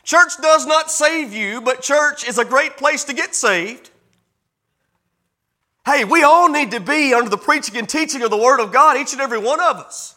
Church 0.02 0.32
does 0.42 0.66
not 0.66 0.90
save 0.90 1.32
you, 1.32 1.60
but 1.60 1.80
church 1.80 2.26
is 2.28 2.38
a 2.38 2.44
great 2.44 2.76
place 2.76 3.04
to 3.04 3.14
get 3.14 3.34
saved. 3.34 3.90
Hey, 5.84 6.04
we 6.04 6.22
all 6.22 6.48
need 6.48 6.70
to 6.70 6.80
be 6.80 7.12
under 7.12 7.28
the 7.28 7.36
preaching 7.36 7.76
and 7.76 7.88
teaching 7.88 8.22
of 8.22 8.30
the 8.30 8.36
Word 8.36 8.60
of 8.60 8.72
God, 8.72 8.96
each 8.96 9.12
and 9.12 9.20
every 9.20 9.38
one 9.38 9.60
of 9.60 9.76
us. 9.76 10.16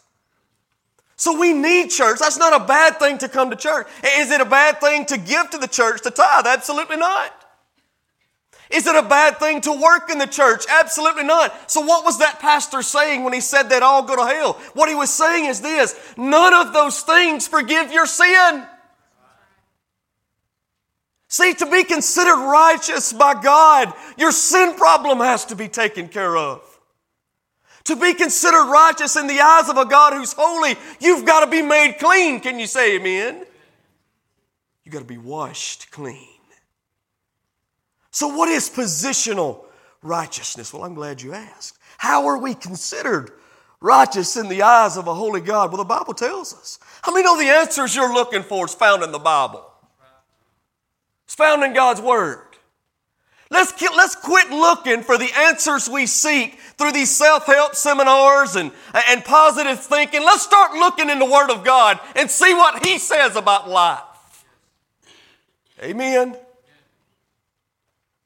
So 1.16 1.38
we 1.38 1.52
need 1.52 1.90
church. 1.90 2.20
That's 2.20 2.38
not 2.38 2.58
a 2.58 2.64
bad 2.64 2.98
thing 2.98 3.18
to 3.18 3.28
come 3.28 3.50
to 3.50 3.56
church. 3.56 3.86
Is 4.04 4.30
it 4.30 4.40
a 4.40 4.44
bad 4.44 4.80
thing 4.80 5.04
to 5.06 5.18
give 5.18 5.50
to 5.50 5.58
the 5.58 5.66
church 5.66 6.02
to 6.02 6.10
tithe? 6.10 6.46
Absolutely 6.46 6.96
not. 6.96 7.34
Is 8.70 8.86
it 8.86 8.94
a 8.94 9.02
bad 9.02 9.38
thing 9.38 9.60
to 9.62 9.72
work 9.72 10.10
in 10.10 10.18
the 10.18 10.26
church? 10.26 10.64
Absolutely 10.70 11.24
not. 11.24 11.70
So, 11.70 11.80
what 11.80 12.04
was 12.04 12.18
that 12.18 12.38
pastor 12.38 12.82
saying 12.82 13.24
when 13.24 13.32
he 13.32 13.40
said 13.40 13.70
that 13.70 13.82
all 13.82 14.02
go 14.02 14.16
to 14.16 14.26
hell? 14.26 14.54
What 14.74 14.88
he 14.88 14.94
was 14.94 15.10
saying 15.10 15.46
is 15.46 15.60
this 15.60 15.98
none 16.16 16.54
of 16.54 16.72
those 16.72 17.00
things 17.00 17.48
forgive 17.48 17.92
your 17.92 18.06
sin. 18.06 18.66
See, 21.28 21.52
to 21.54 21.70
be 21.70 21.84
considered 21.84 22.38
righteous 22.38 23.12
by 23.12 23.40
God, 23.40 23.92
your 24.16 24.32
sin 24.32 24.74
problem 24.76 25.18
has 25.18 25.44
to 25.46 25.56
be 25.56 25.68
taken 25.68 26.08
care 26.08 26.36
of. 26.36 26.62
To 27.84 27.96
be 27.96 28.14
considered 28.14 28.70
righteous 28.70 29.16
in 29.16 29.26
the 29.26 29.40
eyes 29.40 29.68
of 29.68 29.76
a 29.76 29.84
God 29.84 30.14
who's 30.14 30.32
holy, 30.32 30.76
you've 31.00 31.26
got 31.26 31.44
to 31.44 31.50
be 31.50 31.62
made 31.62 31.96
clean. 31.98 32.40
Can 32.40 32.58
you 32.58 32.66
say 32.66 32.96
amen? 32.96 33.44
You've 34.84 34.92
got 34.92 35.00
to 35.00 35.04
be 35.04 35.18
washed 35.18 35.90
clean. 35.90 36.28
So, 38.10 38.28
what 38.28 38.48
is 38.48 38.70
positional 38.70 39.64
righteousness? 40.02 40.72
Well, 40.72 40.84
I'm 40.84 40.94
glad 40.94 41.20
you 41.20 41.34
asked. 41.34 41.78
How 41.98 42.26
are 42.26 42.38
we 42.38 42.54
considered 42.54 43.32
righteous 43.80 44.36
in 44.36 44.48
the 44.48 44.62
eyes 44.62 44.96
of 44.96 45.08
a 45.08 45.14
holy 45.14 45.42
God? 45.42 45.70
Well, 45.70 45.78
the 45.78 45.84
Bible 45.84 46.14
tells 46.14 46.54
us. 46.54 46.78
How 47.02 47.12
many 47.12 47.24
know 47.24 47.38
the 47.38 47.50
answers 47.50 47.94
you're 47.94 48.12
looking 48.12 48.42
for 48.42 48.64
is 48.64 48.74
found 48.74 49.02
in 49.02 49.12
the 49.12 49.18
Bible? 49.18 49.67
It's 51.28 51.34
found 51.34 51.62
in 51.62 51.74
God's 51.74 52.00
Word. 52.00 52.40
Let's, 53.50 53.78
let's 53.94 54.14
quit 54.14 54.48
looking 54.48 55.02
for 55.02 55.18
the 55.18 55.28
answers 55.36 55.86
we 55.86 56.06
seek 56.06 56.58
through 56.78 56.92
these 56.92 57.14
self 57.14 57.44
help 57.44 57.74
seminars 57.74 58.56
and, 58.56 58.72
and 59.10 59.22
positive 59.26 59.78
thinking. 59.78 60.22
Let's 60.22 60.42
start 60.42 60.72
looking 60.72 61.10
in 61.10 61.18
the 61.18 61.26
Word 61.26 61.50
of 61.50 61.64
God 61.64 62.00
and 62.16 62.30
see 62.30 62.54
what 62.54 62.86
He 62.86 62.98
says 62.98 63.36
about 63.36 63.68
life. 63.68 64.44
Amen. 65.82 66.34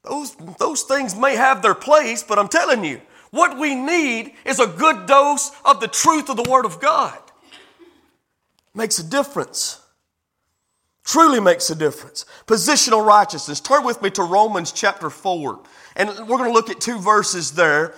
Those, 0.05 0.37
those 0.61 0.83
things 0.83 1.17
may 1.17 1.35
have 1.35 1.61
their 1.61 1.75
place, 1.75 2.23
but 2.23 2.39
I'm 2.39 2.47
telling 2.47 2.85
you, 2.85 3.01
what 3.33 3.59
we 3.59 3.75
need 3.75 4.35
is 4.45 4.61
a 4.61 4.69
good 4.69 5.07
dose 5.07 5.51
of 5.65 5.81
the 5.81 5.89
truth 5.89 6.29
of 6.29 6.37
the 6.37 6.49
Word 6.49 6.67
of 6.67 6.79
God. 6.79 7.19
Makes 8.73 9.01
a 9.01 9.05
difference. 9.05 9.82
Truly 11.05 11.41
makes 11.41 11.69
a 11.71 11.75
difference. 11.75 12.25
Positional 12.47 13.05
righteousness. 13.05 13.61
Turn 13.61 13.85
with 13.85 14.03
me 14.03 14.11
to 14.11 14.23
Romans 14.23 14.73
chapter 14.73 15.11
4. 15.11 15.61
And 15.97 16.09
we're 16.11 16.39
going 16.39 16.49
to 16.49 16.53
look 16.53 16.71
at 16.71 16.81
two 16.81 16.99
verses 16.99 17.53
there. 17.53 17.95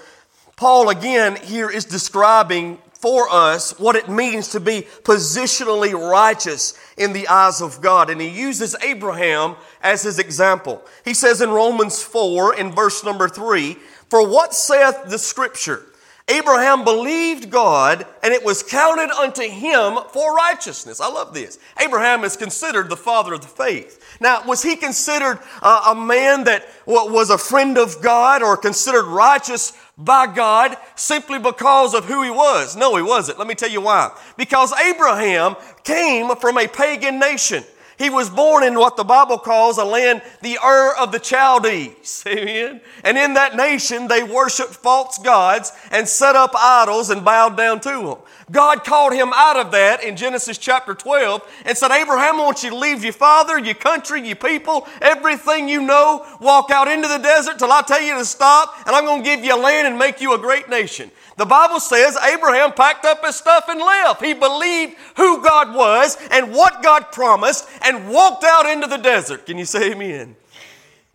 Paul, 0.56 0.88
again, 0.88 1.36
here 1.36 1.68
is 1.68 1.84
describing 1.84 2.78
for 2.92 3.28
us 3.28 3.78
what 3.78 3.96
it 3.96 4.08
means 4.08 4.48
to 4.48 4.60
be 4.60 4.86
positionally 5.02 5.92
righteous 5.92 6.72
in 6.96 7.12
the 7.12 7.28
eyes 7.28 7.60
of 7.60 7.82
God. 7.82 8.08
And 8.08 8.18
he 8.18 8.28
uses 8.28 8.74
Abraham 8.82 9.56
as 9.82 10.02
his 10.02 10.18
example. 10.18 10.82
He 11.04 11.12
says 11.12 11.42
in 11.42 11.50
Romans 11.50 12.02
4, 12.02 12.56
in 12.56 12.72
verse 12.72 13.04
number 13.04 13.28
3, 13.28 13.74
For 14.08 14.26
what 14.26 14.54
saith 14.54 15.04
the 15.08 15.18
scripture? 15.18 15.82
Abraham 16.28 16.84
believed 16.84 17.50
God 17.50 18.06
and 18.22 18.32
it 18.32 18.42
was 18.42 18.62
counted 18.62 19.10
unto 19.10 19.42
him 19.42 19.98
for 20.10 20.34
righteousness. 20.34 20.98
I 20.98 21.08
love 21.08 21.34
this. 21.34 21.58
Abraham 21.78 22.24
is 22.24 22.34
considered 22.34 22.88
the 22.88 22.96
father 22.96 23.34
of 23.34 23.42
the 23.42 23.46
faith. 23.46 24.02
Now, 24.20 24.42
was 24.46 24.62
he 24.62 24.74
considered 24.76 25.38
uh, 25.60 25.92
a 25.92 25.94
man 25.94 26.44
that 26.44 26.66
was 26.86 27.28
a 27.28 27.36
friend 27.36 27.76
of 27.76 28.00
God 28.00 28.42
or 28.42 28.56
considered 28.56 29.04
righteous 29.04 29.74
by 29.98 30.26
God 30.26 30.78
simply 30.94 31.38
because 31.38 31.92
of 31.92 32.06
who 32.06 32.22
he 32.22 32.30
was? 32.30 32.74
No, 32.74 32.96
he 32.96 33.02
wasn't. 33.02 33.38
Let 33.38 33.46
me 33.46 33.54
tell 33.54 33.70
you 33.70 33.82
why. 33.82 34.16
Because 34.38 34.72
Abraham 34.80 35.56
came 35.82 36.34
from 36.36 36.56
a 36.56 36.66
pagan 36.66 37.18
nation. 37.18 37.64
He 37.98 38.10
was 38.10 38.28
born 38.28 38.64
in 38.64 38.74
what 38.74 38.96
the 38.96 39.04
Bible 39.04 39.38
calls 39.38 39.78
a 39.78 39.84
land, 39.84 40.22
the 40.42 40.58
Ur 40.64 40.94
of 40.98 41.12
the 41.12 41.18
Chaldees. 41.18 42.24
Amen. 42.28 42.80
And 43.04 43.16
in 43.16 43.34
that 43.34 43.56
nation, 43.56 44.08
they 44.08 44.22
worshiped 44.22 44.74
false 44.74 45.18
gods 45.18 45.72
and 45.90 46.08
set 46.08 46.34
up 46.34 46.52
idols 46.56 47.10
and 47.10 47.24
bowed 47.24 47.56
down 47.56 47.80
to 47.80 47.90
them. 47.90 48.16
God 48.50 48.84
called 48.84 49.14
him 49.14 49.30
out 49.34 49.56
of 49.56 49.70
that 49.72 50.02
in 50.02 50.16
Genesis 50.16 50.58
chapter 50.58 50.94
12 50.94 51.42
and 51.64 51.78
said, 51.78 51.90
Abraham, 51.90 52.36
I 52.36 52.44
want 52.44 52.62
you 52.62 52.70
to 52.70 52.76
leave 52.76 53.02
your 53.02 53.12
father, 53.12 53.58
your 53.58 53.74
country, 53.74 54.26
your 54.26 54.36
people, 54.36 54.86
everything 55.00 55.68
you 55.68 55.80
know, 55.80 56.26
walk 56.40 56.70
out 56.70 56.88
into 56.88 57.08
the 57.08 57.18
desert 57.18 57.58
till 57.58 57.72
I 57.72 57.82
tell 57.82 58.02
you 58.02 58.18
to 58.18 58.24
stop, 58.24 58.74
and 58.86 58.94
I'm 58.94 59.04
going 59.04 59.22
to 59.22 59.24
give 59.24 59.44
you 59.44 59.54
a 59.54 59.60
land 59.60 59.86
and 59.86 59.98
make 59.98 60.20
you 60.20 60.34
a 60.34 60.38
great 60.38 60.68
nation. 60.68 61.10
The 61.36 61.44
Bible 61.44 61.80
says 61.80 62.16
Abraham 62.16 62.72
packed 62.72 63.04
up 63.04 63.24
his 63.24 63.36
stuff 63.36 63.64
and 63.68 63.80
left. 63.80 64.22
He 64.22 64.34
believed 64.34 64.94
who 65.16 65.42
God 65.42 65.74
was 65.74 66.16
and 66.30 66.52
what 66.52 66.82
God 66.82 67.10
promised 67.10 67.68
and 67.82 68.08
walked 68.08 68.44
out 68.44 68.66
into 68.66 68.86
the 68.86 68.98
desert. 68.98 69.46
Can 69.46 69.58
you 69.58 69.64
say 69.64 69.92
amen? 69.92 70.36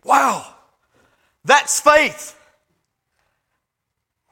Wow. 0.04 0.54
That's 1.44 1.80
faith. 1.80 2.38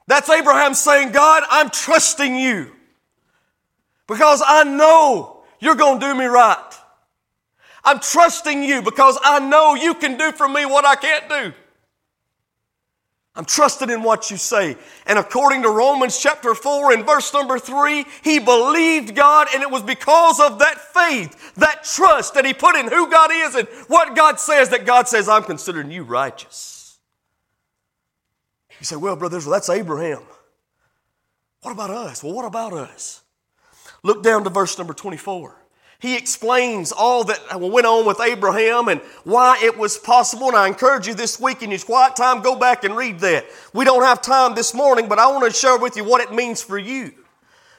That's 0.07 0.29
Abraham 0.29 0.75
saying, 0.75 1.13
God, 1.13 1.43
I'm 1.51 1.71
trusting 1.71 2.37
you 2.37 2.73
because 4.07 4.43
I 4.47 4.65
know 4.65 5.43
you're 5.61 5.75
going 5.75 6.01
to 6.01 6.07
do 6.07 6.15
me 6.15 6.27
right. 6.27 6.73
I'm 7.85 8.01
trusting 8.01 8.63
you 8.63 8.83
because 8.83 9.19
I 9.23 9.39
know 9.39 9.75
you 9.75 9.95
can 9.95 10.19
do 10.19 10.33
for 10.33 10.49
me 10.49 10.67
what 10.67 10.85
I 10.85 10.97
can't 10.97 11.29
do. 11.29 11.53
I'm 13.39 13.45
trusting 13.45 13.89
in 13.89 14.03
what 14.03 14.33
you 14.33 14.37
say. 14.37 14.77
And 15.07 15.17
according 15.17 15.63
to 15.63 15.71
Romans 15.71 16.19
chapter 16.19 16.57
4 16.57 16.93
and 16.93 17.07
verse 17.07 17.33
number 17.33 17.57
3, 17.61 18.05
he 18.25 18.41
believed 18.41 19.15
God, 19.15 19.47
and 19.55 19.63
it 19.63 19.71
was 19.71 19.81
because 19.83 20.41
of 20.41 20.59
that 20.59 20.81
faith, 20.93 21.55
that 21.55 21.85
trust 21.85 22.35
that 22.35 22.45
he 22.45 22.53
put 22.53 22.75
in 22.75 22.89
who 22.89 23.09
God 23.09 23.31
is 23.33 23.55
and 23.55 23.69
what 23.87 24.17
God 24.17 24.41
says 24.41 24.71
that 24.71 24.85
God 24.85 25.07
says, 25.07 25.29
I'm 25.29 25.45
considering 25.45 25.93
you 25.93 26.03
righteous. 26.03 26.99
You 28.81 28.85
say, 28.85 28.97
well, 28.97 29.15
brothers, 29.15 29.47
well, 29.47 29.53
that's 29.53 29.69
Abraham. 29.69 30.25
What 31.63 31.71
about 31.71 31.91
us? 31.91 32.25
Well, 32.25 32.33
what 32.35 32.45
about 32.45 32.73
us? 32.73 33.23
Look 34.03 34.25
down 34.25 34.43
to 34.45 34.51
verse 34.51 34.77
number 34.77 34.95
24. 34.95 35.55
He 36.01 36.17
explains 36.17 36.93
all 36.93 37.25
that 37.25 37.61
went 37.61 37.85
on 37.85 38.07
with 38.07 38.21
Abraham 38.21 38.87
and 38.87 39.01
why 39.25 39.59
it 39.61 39.77
was 39.77 39.99
possible. 39.99 40.47
And 40.47 40.57
I 40.57 40.69
encourage 40.69 41.09
you 41.09 41.15
this 41.15 41.41
week 41.41 41.61
in 41.63 41.71
your 41.71 41.81
quiet 41.81 42.15
time, 42.15 42.41
go 42.41 42.57
back 42.57 42.85
and 42.85 42.97
read 42.97 43.19
that. 43.21 43.47
We 43.73 43.85
don't 43.85 44.05
have 44.05 44.23
time 44.23 44.55
this 44.55 44.73
morning, 44.73 45.09
but 45.09 45.19
I 45.19 45.27
want 45.27 45.45
to 45.53 45.59
share 45.59 45.77
with 45.77 45.97
you 45.97 46.05
what 46.05 46.21
it 46.21 46.33
means 46.33 46.63
for 46.63 46.79
you. 46.79 47.13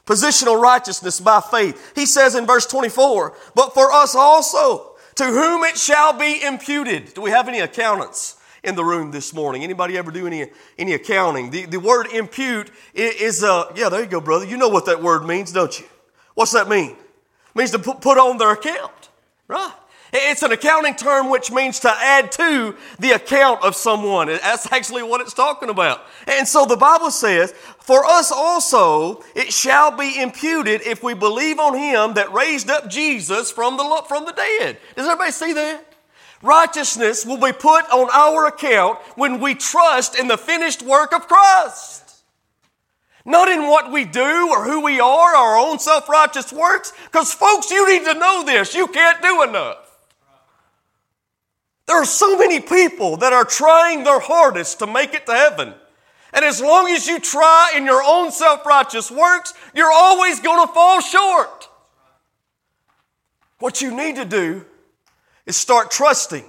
Positional 0.05 0.59
righteousness 0.59 1.21
by 1.21 1.39
faith. 1.39 1.93
He 1.95 2.05
says 2.05 2.35
in 2.35 2.45
verse 2.45 2.65
24, 2.65 3.37
but 3.55 3.73
for 3.73 3.89
us 3.89 4.15
also, 4.15 4.97
to 5.15 5.23
whom 5.23 5.63
it 5.63 5.77
shall 5.77 6.11
be 6.11 6.43
imputed. 6.43 7.13
Do 7.13 7.21
we 7.21 7.31
have 7.31 7.47
any 7.47 7.59
accountants? 7.59 8.35
in 8.61 8.75
the 8.75 8.83
room 8.83 9.09
this 9.11 9.33
morning. 9.33 9.63
Anybody 9.63 9.97
ever 9.97 10.11
do 10.11 10.27
any, 10.27 10.45
any 10.77 10.91
accounting? 10.91 11.49
The, 11.49 11.65
the 11.65 11.79
word 11.79 12.07
impute 12.07 12.69
is, 12.93 13.41
uh, 13.41 13.71
yeah, 13.73 13.87
there 13.87 14.01
you 14.01 14.05
go, 14.05 14.19
brother. 14.19 14.45
You 14.45 14.57
know 14.57 14.67
what 14.67 14.85
that 14.87 15.01
word 15.01 15.25
means, 15.25 15.53
don't 15.53 15.79
you? 15.79 15.85
What's 16.33 16.51
that 16.51 16.67
mean? 16.67 16.97
Means 17.59 17.71
to 17.71 17.79
put 17.79 18.17
on 18.17 18.37
their 18.37 18.51
account, 18.51 19.09
right? 19.47 19.73
It's 20.11 20.41
an 20.41 20.51
accounting 20.51 20.95
term 20.95 21.29
which 21.29 21.51
means 21.51 21.79
to 21.81 21.89
add 21.89 22.31
to 22.33 22.75
the 22.97 23.11
account 23.11 23.63
of 23.63 23.75
someone. 23.75 24.27
That's 24.27 24.71
actually 24.71 25.03
what 25.03 25.21
it's 25.21 25.35
talking 25.35 25.69
about. 25.69 26.01
And 26.25 26.47
so 26.47 26.65
the 26.65 26.77
Bible 26.77 27.11
says, 27.11 27.51
For 27.79 28.03
us 28.05 28.31
also 28.31 29.23
it 29.35 29.53
shall 29.53 29.95
be 29.95 30.19
imputed 30.19 30.81
if 30.81 31.03
we 31.03 31.13
believe 31.13 31.59
on 31.59 31.77
him 31.77 32.15
that 32.15 32.33
raised 32.33 32.71
up 32.71 32.89
Jesus 32.89 33.51
from 33.51 33.77
the, 33.77 34.03
from 34.07 34.25
the 34.25 34.31
dead. 34.31 34.77
Does 34.95 35.05
everybody 35.05 35.31
see 35.31 35.53
that? 35.53 35.85
Righteousness 36.41 37.25
will 37.25 37.37
be 37.37 37.51
put 37.51 37.85
on 37.91 38.09
our 38.11 38.47
account 38.47 38.97
when 39.15 39.39
we 39.39 39.53
trust 39.53 40.17
in 40.17 40.27
the 40.27 40.37
finished 40.37 40.81
work 40.81 41.13
of 41.13 41.27
Christ. 41.27 41.98
Not 43.29 43.47
in 43.47 43.67
what 43.67 43.91
we 43.91 44.05
do 44.05 44.49
or 44.49 44.63
who 44.63 44.81
we 44.81 44.99
are, 44.99 45.35
our 45.35 45.55
own 45.55 45.77
self 45.77 46.09
righteous 46.09 46.51
works, 46.51 46.91
because, 47.05 47.31
folks, 47.31 47.69
you 47.69 47.87
need 47.87 48.03
to 48.05 48.15
know 48.15 48.43
this. 48.43 48.73
You 48.73 48.87
can't 48.87 49.21
do 49.21 49.43
enough. 49.43 49.77
There 51.85 51.95
are 51.95 52.05
so 52.05 52.39
many 52.39 52.59
people 52.59 53.17
that 53.17 53.31
are 53.31 53.45
trying 53.45 54.03
their 54.03 54.19
hardest 54.19 54.79
to 54.79 54.87
make 54.87 55.13
it 55.13 55.27
to 55.27 55.33
heaven. 55.33 55.75
And 56.33 56.43
as 56.43 56.59
long 56.59 56.89
as 56.89 57.05
you 57.05 57.19
try 57.19 57.73
in 57.75 57.85
your 57.85 58.01
own 58.03 58.31
self 58.31 58.65
righteous 58.65 59.11
works, 59.11 59.53
you're 59.75 59.91
always 59.93 60.39
going 60.39 60.67
to 60.67 60.73
fall 60.73 60.99
short. 60.99 61.69
What 63.59 63.79
you 63.79 63.95
need 63.95 64.15
to 64.15 64.25
do 64.25 64.65
is 65.45 65.55
start 65.55 65.91
trusting. 65.91 66.45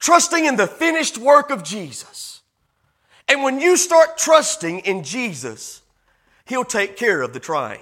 Trusting 0.00 0.46
in 0.46 0.56
the 0.56 0.66
finished 0.66 1.16
work 1.16 1.50
of 1.50 1.62
Jesus. 1.62 2.27
And 3.28 3.42
when 3.42 3.60
you 3.60 3.76
start 3.76 4.16
trusting 4.16 4.80
in 4.80 5.04
Jesus, 5.04 5.82
He'll 6.46 6.64
take 6.64 6.96
care 6.96 7.20
of 7.20 7.32
the 7.32 7.40
trying. 7.40 7.80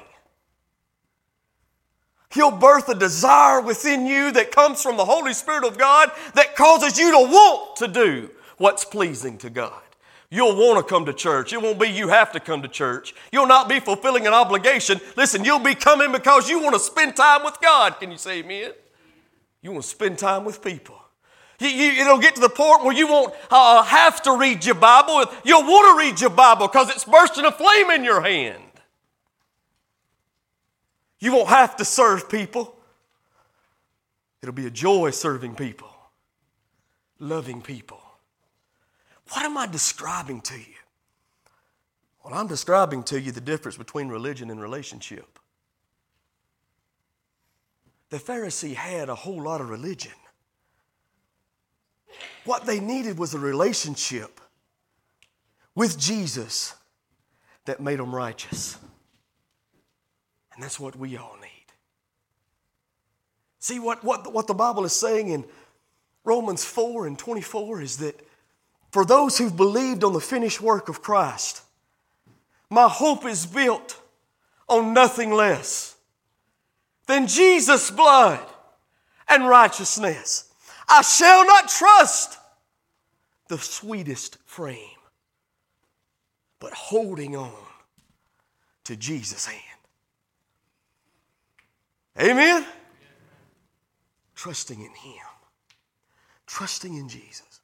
He'll 2.33 2.51
birth 2.51 2.89
a 2.89 2.95
desire 2.95 3.61
within 3.61 4.07
you 4.07 4.33
that 4.33 4.51
comes 4.51 4.83
from 4.83 4.97
the 4.97 5.05
Holy 5.05 5.33
Spirit 5.33 5.65
of 5.65 5.79
God 5.79 6.11
that 6.35 6.57
causes 6.57 6.99
you 6.99 7.13
to 7.13 7.19
want 7.19 7.77
to 7.77 7.89
do 7.89 8.31
what's 8.59 8.85
pleasing 8.85 9.39
to 9.39 9.51
God. 9.51 9.81
You'll 10.29 10.57
want 10.57 10.85
to 10.85 10.93
come 10.93 11.07
to 11.07 11.13
church. 11.13 11.53
It 11.53 11.63
won't 11.63 11.79
be 11.79 11.87
you 11.87 12.09
have 12.09 12.33
to 12.33 12.41
come 12.41 12.63
to 12.63 12.69
church. 12.69 13.15
You'll 13.31 13.47
not 13.47 13.69
be 13.69 13.79
fulfilling 13.79 14.27
an 14.27 14.35
obligation. 14.35 15.01
Listen, 15.17 15.45
you'll 15.45 15.61
be 15.61 15.75
coming 15.75 16.11
because 16.11 16.51
you 16.51 16.61
want 16.61 16.75
to 16.75 16.81
spend 16.81 17.15
time 17.15 17.45
with 17.45 17.57
God. 17.63 18.01
Can 18.01 18.11
you 18.11 18.19
say 18.19 18.41
amen? 18.41 18.73
You 19.63 19.71
want 19.73 19.85
to 19.85 19.89
spend 19.89 20.19
time 20.19 20.45
with 20.45 20.63
people. 20.63 21.01
You, 21.59 21.69
you, 21.69 22.03
it'll 22.03 22.19
get 22.19 22.35
to 22.35 22.41
the 22.41 22.49
point 22.49 22.85
where 22.85 22.95
you 22.95 23.07
won't 23.07 23.35
uh, 23.51 23.83
have 23.83 24.23
to 24.23 24.37
read 24.37 24.65
your 24.65 24.75
Bible. 24.75 25.25
You'll 25.45 25.63
want 25.63 25.99
to 25.99 26.07
read 26.07 26.21
your 26.21 26.31
Bible 26.31 26.69
because 26.69 26.91
it's 26.91 27.05
bursting 27.05 27.45
a 27.45 27.53
flame 27.53 27.91
in 27.91 28.05
your 28.05 28.21
hand. 28.21 28.63
You 31.19 31.33
won't 31.33 31.49
have 31.49 31.77
to 31.77 31.85
serve 31.85 32.29
people. 32.29 32.77
It'll 34.43 34.55
be 34.55 34.67
a 34.67 34.71
joy 34.71 35.11
serving 35.11 35.55
people, 35.55 35.91
loving 37.19 37.63
people. 37.63 38.01
What 39.31 39.45
am 39.45 39.57
I 39.57 39.67
describing 39.67 40.41
to 40.43 40.59
you? 40.59 40.75
Well, 42.25 42.35
I'm 42.35 42.47
describing 42.47 43.03
to 43.05 43.21
you 43.21 43.33
the 43.33 43.41
difference 43.41 43.77
between 43.77 44.09
religion 44.09 44.51
and 44.51 44.61
relationship. 44.61 45.39
The 48.11 48.19
Pharisee 48.19 48.75
had 48.75 49.09
a 49.09 49.15
whole 49.15 49.43
lot 49.43 49.61
of 49.61 49.69
religion. 49.69 50.13
What 52.45 52.67
they 52.67 52.81
needed 52.81 53.19
was 53.19 53.35
a 53.35 53.39
relationship 53.39 54.41
with 55.75 55.99
Jesus 55.99 56.75
that 57.65 57.81
made 57.81 57.99
them 57.99 58.15
righteous. 58.15 58.79
And 60.55 60.63
that's 60.63 60.81
what 60.81 60.97
we 60.97 61.17
all 61.17 61.37
need. 61.41 61.51
See 63.59 63.79
what, 63.79 64.05
what, 64.05 64.33
what 64.33 64.47
the 64.47 64.55
Bible 64.55 64.85
is 64.85 64.93
saying 64.93 65.29
in, 65.29 65.45
Romans 66.25 66.65
4 66.65 67.07
and 67.07 67.19
24 67.19 67.83
is 67.83 67.99
that 67.99 68.21
for 68.91 69.05
those 69.05 69.39
who've 69.39 69.57
believed 69.57 70.03
on 70.03 70.13
the 70.13 70.21
finished 70.21 70.61
work 70.61 70.89
of 70.89 71.01
Christ, 71.01 71.63
my 72.69 72.89
hope 72.89 73.25
is 73.25 73.47
built 73.47 74.01
on 74.69 74.93
nothing 74.93 75.33
less 75.33 75.97
than 77.07 77.29
Jesus' 77.29 77.91
blood 77.91 78.45
and 79.29 79.49
righteousness. 79.49 80.53
I 80.89 81.03
shall 81.03 81.47
not 81.47 81.69
trust 81.69 82.39
the 83.49 83.59
sweetest 83.59 84.39
frame, 84.45 84.79
but 86.61 86.73
holding 86.73 87.37
on 87.37 87.53
to 88.85 88.97
Jesus' 88.97 89.47
hand. 89.47 89.63
Amen? 92.19 92.65
Trusting 94.35 94.79
in 94.79 94.95
Him, 94.95 95.25
trusting 96.47 96.95
in 96.95 97.09
Jesus. 97.09 97.61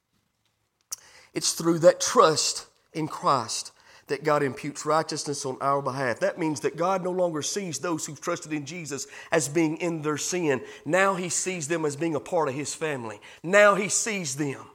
It's 1.33 1.53
through 1.53 1.79
that 1.79 1.99
trust 1.99 2.67
in 2.93 3.07
Christ 3.07 3.71
that 4.13 4.23
God 4.23 4.43
imputes 4.43 4.85
righteousness 4.85 5.43
on 5.43 5.57
our 5.59 5.81
behalf. 5.81 6.19
That 6.19 6.37
means 6.37 6.59
that 6.59 6.77
God 6.77 7.03
no 7.03 7.09
longer 7.09 7.41
sees 7.41 7.79
those 7.79 8.05
who've 8.05 8.21
trusted 8.21 8.53
in 8.53 8.63
Jesus 8.63 9.07
as 9.31 9.49
being 9.49 9.77
in 9.77 10.03
their 10.03 10.19
sin. 10.19 10.61
Now 10.85 11.15
He 11.15 11.29
sees 11.29 11.67
them 11.67 11.83
as 11.83 11.95
being 11.95 12.13
a 12.13 12.19
part 12.19 12.47
of 12.47 12.53
His 12.53 12.75
family. 12.75 13.19
Now 13.41 13.73
He 13.73 13.89
sees 13.89 14.35
them 14.35 14.67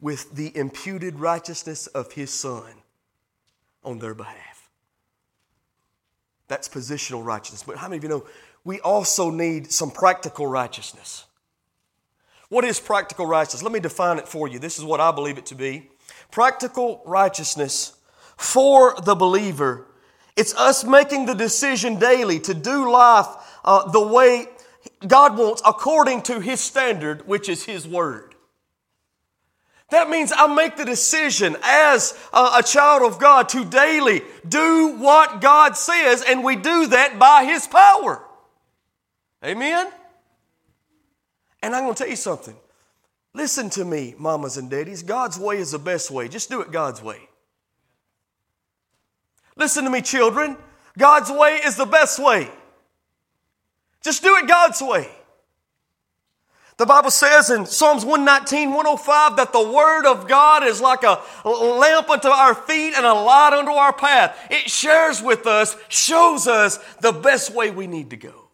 with 0.00 0.34
the 0.34 0.56
imputed 0.56 1.20
righteousness 1.20 1.86
of 1.86 2.10
His 2.10 2.32
Son 2.32 2.72
on 3.84 4.00
their 4.00 4.14
behalf. 4.14 4.68
That's 6.48 6.68
positional 6.68 7.24
righteousness. 7.24 7.62
But 7.62 7.76
how 7.76 7.86
many 7.86 7.98
of 7.98 8.02
you 8.02 8.08
know 8.08 8.26
we 8.64 8.80
also 8.80 9.30
need 9.30 9.70
some 9.70 9.92
practical 9.92 10.48
righteousness? 10.48 11.26
What 12.48 12.64
is 12.64 12.80
practical 12.80 13.24
righteousness? 13.24 13.62
Let 13.62 13.70
me 13.70 13.78
define 13.78 14.18
it 14.18 14.26
for 14.26 14.48
you. 14.48 14.58
This 14.58 14.80
is 14.80 14.84
what 14.84 14.98
I 14.98 15.12
believe 15.12 15.38
it 15.38 15.46
to 15.46 15.54
be. 15.54 15.90
Practical 16.30 17.02
righteousness 17.06 17.96
for 18.36 18.94
the 19.02 19.14
believer. 19.14 19.86
It's 20.36 20.54
us 20.54 20.84
making 20.84 21.26
the 21.26 21.34
decision 21.34 21.98
daily 21.98 22.38
to 22.40 22.54
do 22.54 22.90
life 22.90 23.26
uh, 23.64 23.90
the 23.90 24.06
way 24.06 24.46
God 25.06 25.38
wants 25.38 25.62
according 25.64 26.22
to 26.22 26.40
His 26.40 26.60
standard, 26.60 27.26
which 27.26 27.48
is 27.48 27.64
His 27.64 27.88
Word. 27.88 28.34
That 29.90 30.10
means 30.10 30.32
I 30.36 30.52
make 30.52 30.76
the 30.76 30.84
decision 30.84 31.56
as 31.62 32.18
a, 32.32 32.58
a, 32.58 32.62
child 32.62 33.02
of 33.02 33.20
God 33.20 33.48
to 33.50 33.64
daily 33.64 34.22
do 34.46 34.96
what 34.98 35.40
God 35.40 35.76
says, 35.76 36.24
and 36.26 36.42
we 36.42 36.56
do 36.56 36.88
that 36.88 37.18
by 37.20 37.44
His 37.44 37.68
power. 37.68 38.22
Amen? 39.44 39.88
And 41.62 41.74
I'm 41.74 41.84
going 41.84 41.94
to 41.94 41.98
tell 41.98 42.10
you 42.10 42.16
something. 42.16 42.56
Listen 43.36 43.68
to 43.68 43.84
me, 43.84 44.14
mamas 44.16 44.56
and 44.56 44.70
daddies. 44.70 45.02
God's 45.02 45.38
way 45.38 45.58
is 45.58 45.72
the 45.72 45.78
best 45.78 46.10
way. 46.10 46.26
Just 46.26 46.48
do 46.48 46.62
it 46.62 46.72
God's 46.72 47.02
way. 47.02 47.20
Listen 49.56 49.84
to 49.84 49.90
me, 49.90 50.00
children. 50.00 50.56
God's 50.96 51.30
way 51.30 51.60
is 51.62 51.76
the 51.76 51.84
best 51.84 52.18
way. 52.18 52.50
Just 54.02 54.22
do 54.22 54.36
it 54.36 54.48
God's 54.48 54.80
way. 54.80 55.10
The 56.78 56.86
Bible 56.86 57.10
says 57.10 57.50
in 57.50 57.66
Psalms 57.66 58.06
119, 58.06 58.70
105 58.70 59.36
that 59.36 59.52
the 59.52 59.70
Word 59.70 60.06
of 60.06 60.26
God 60.26 60.64
is 60.64 60.80
like 60.80 61.02
a 61.02 61.20
lamp 61.46 62.08
unto 62.08 62.28
our 62.28 62.54
feet 62.54 62.94
and 62.96 63.04
a 63.04 63.12
light 63.12 63.52
unto 63.52 63.72
our 63.72 63.92
path. 63.92 64.34
It 64.50 64.70
shares 64.70 65.20
with 65.20 65.46
us, 65.46 65.76
shows 65.88 66.46
us 66.46 66.78
the 67.02 67.12
best 67.12 67.54
way 67.54 67.70
we 67.70 67.86
need 67.86 68.08
to 68.10 68.16
go. 68.16 68.45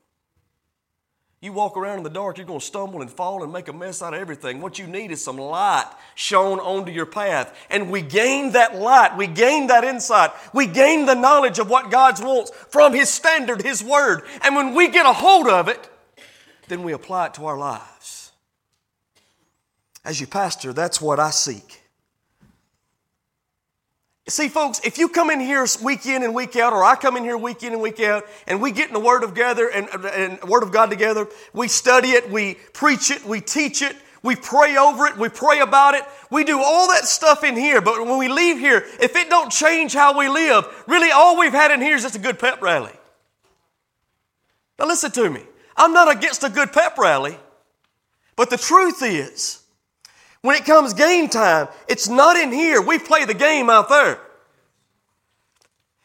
You 1.43 1.53
walk 1.53 1.77
around 1.77 1.99
in 1.99 2.05
the 2.05 2.11
dark, 2.11 2.38
you're 2.38 2.47
going 2.47 2.61
to 2.61 2.64
stumble 2.64 3.03
and 3.03 3.11
fall 3.11 3.43
and 3.43 3.53
make 3.53 3.66
a 3.66 3.73
mess 3.73 4.01
out 4.01 4.14
of 4.14 4.21
everything. 4.21 4.61
What 4.61 4.79
you 4.79 4.87
need 4.87 5.11
is 5.11 5.25
some 5.25 5.37
light 5.38 5.90
shown 6.14 6.61
onto 6.61 6.93
your 6.93 7.05
path. 7.05 7.53
And 7.69 7.90
we 7.90 8.01
gain 8.01 8.53
that 8.53 8.77
light, 8.77 9.16
we 9.16 9.27
gain 9.27 9.66
that 9.66 9.83
insight, 9.83 10.31
we 10.55 10.69
gain 10.69 11.05
the 11.05 11.14
knowledge 11.14 11.59
of 11.59 11.69
what 11.69 11.90
God 11.90 12.23
wants 12.23 12.53
from 12.69 12.95
His 12.95 13.11
standard, 13.11 13.61
His 13.61 13.83
Word. 13.83 14.23
And 14.43 14.55
when 14.55 14.73
we 14.73 14.87
get 14.87 15.05
a 15.05 15.12
hold 15.12 15.49
of 15.49 15.66
it, 15.66 15.90
then 16.69 16.85
we 16.85 16.93
apply 16.93 17.27
it 17.27 17.35
to 17.35 17.47
our 17.47 17.59
lives. 17.59 18.31
As 20.05 20.21
your 20.21 20.29
pastor, 20.29 20.73
that's 20.73 21.01
what 21.01 21.19
I 21.19 21.31
seek. 21.31 21.82
See, 24.29 24.49
folks, 24.49 24.81
if 24.85 24.99
you 24.99 25.09
come 25.09 25.31
in 25.31 25.41
here 25.41 25.67
week 25.83 26.07
in 26.07 26.23
and 26.23 26.33
week 26.33 26.55
out, 26.55 26.73
or 26.73 26.85
I 26.85 26.95
come 26.95 27.17
in 27.17 27.25
here 27.25 27.37
week 27.37 27.65
in 27.65 27.73
and 27.73 27.83
week 27.83 27.99
out, 27.99 28.25
and 28.47 28.63
we 28.63 28.71
get 28.71 28.87
in 28.87 28.95
the 28.95 29.01
Word 29.01 29.25
of 29.25 29.31
together 29.31 29.69
and, 29.69 29.89
uh, 29.93 30.09
and 30.09 30.43
Word 30.45 30.63
of 30.63 30.71
God 30.71 30.91
together, 30.91 31.27
we 31.53 31.67
study 31.67 32.11
it, 32.11 32.31
we 32.31 32.55
preach 32.73 33.11
it, 33.11 33.25
we 33.27 33.41
teach 33.41 33.83
it, 33.83 33.97
we 34.23 34.37
pray 34.37 34.77
over 34.77 35.07
it, 35.07 35.17
we 35.17 35.29
pray 35.29 35.59
about 35.59 35.97
it, 35.97 36.05
we 36.31 36.45
do 36.45 36.63
all 36.63 36.87
that 36.89 37.05
stuff 37.05 37.43
in 37.43 37.57
here. 37.57 37.81
But 37.81 38.07
when 38.07 38.17
we 38.17 38.29
leave 38.29 38.61
here, 38.61 38.85
if 39.01 39.17
it 39.17 39.29
don't 39.29 39.51
change 39.51 39.93
how 39.93 40.17
we 40.17 40.29
live, 40.29 40.67
really 40.87 41.11
all 41.11 41.37
we've 41.37 41.53
had 41.53 41.73
in 41.73 41.81
here 41.81 41.97
is 41.97 42.03
just 42.03 42.15
a 42.15 42.21
good 42.21 42.39
pep 42.39 42.63
rally. 42.63 42.93
Now 44.79 44.87
listen 44.87 45.11
to 45.11 45.29
me. 45.29 45.43
I'm 45.77 45.93
not 45.93 46.15
against 46.17 46.45
a 46.45 46.49
good 46.49 46.73
pep 46.73 46.97
rally, 46.97 47.37
but 48.37 48.51
the 48.51 48.57
truth 48.57 49.03
is, 49.03 49.62
when 50.42 50.57
it 50.57 50.64
comes 50.64 50.92
game 50.92 51.28
time, 51.28 51.68
it's 51.88 52.09
not 52.09 52.37
in 52.37 52.52
here. 52.52 52.83
We 52.83 52.98
play 52.98 53.24
the 53.24 53.35
game 53.35 53.70
out 53.70 53.88
there. 53.88 54.18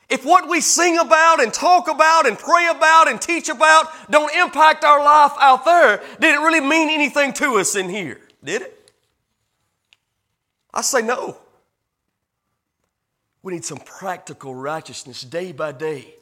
If 0.09 0.23
what 0.23 0.47
we 0.47 0.61
sing 0.61 0.97
about 0.97 1.41
and 1.41 1.53
talk 1.53 1.89
about 1.89 2.27
and 2.27 2.39
pray 2.39 2.67
about 2.67 3.09
and 3.09 3.19
teach 3.19 3.49
about 3.49 3.87
don't 4.09 4.33
impact 4.33 4.85
our 4.85 5.03
life 5.03 5.33
out 5.39 5.65
there, 5.65 6.01
did 6.19 6.35
it 6.35 6.39
really 6.39 6.61
mean 6.61 6.89
anything 6.89 7.33
to 7.33 7.57
us 7.57 7.75
in 7.75 7.89
here? 7.89 8.21
Did 8.43 8.61
it? 8.61 8.91
I 10.73 10.81
say 10.81 11.01
no. 11.01 11.37
We 13.43 13.53
need 13.53 13.65
some 13.65 13.79
practical 13.79 14.55
righteousness 14.55 15.21
day 15.21 15.51
by 15.51 15.71
day. 15.71 16.13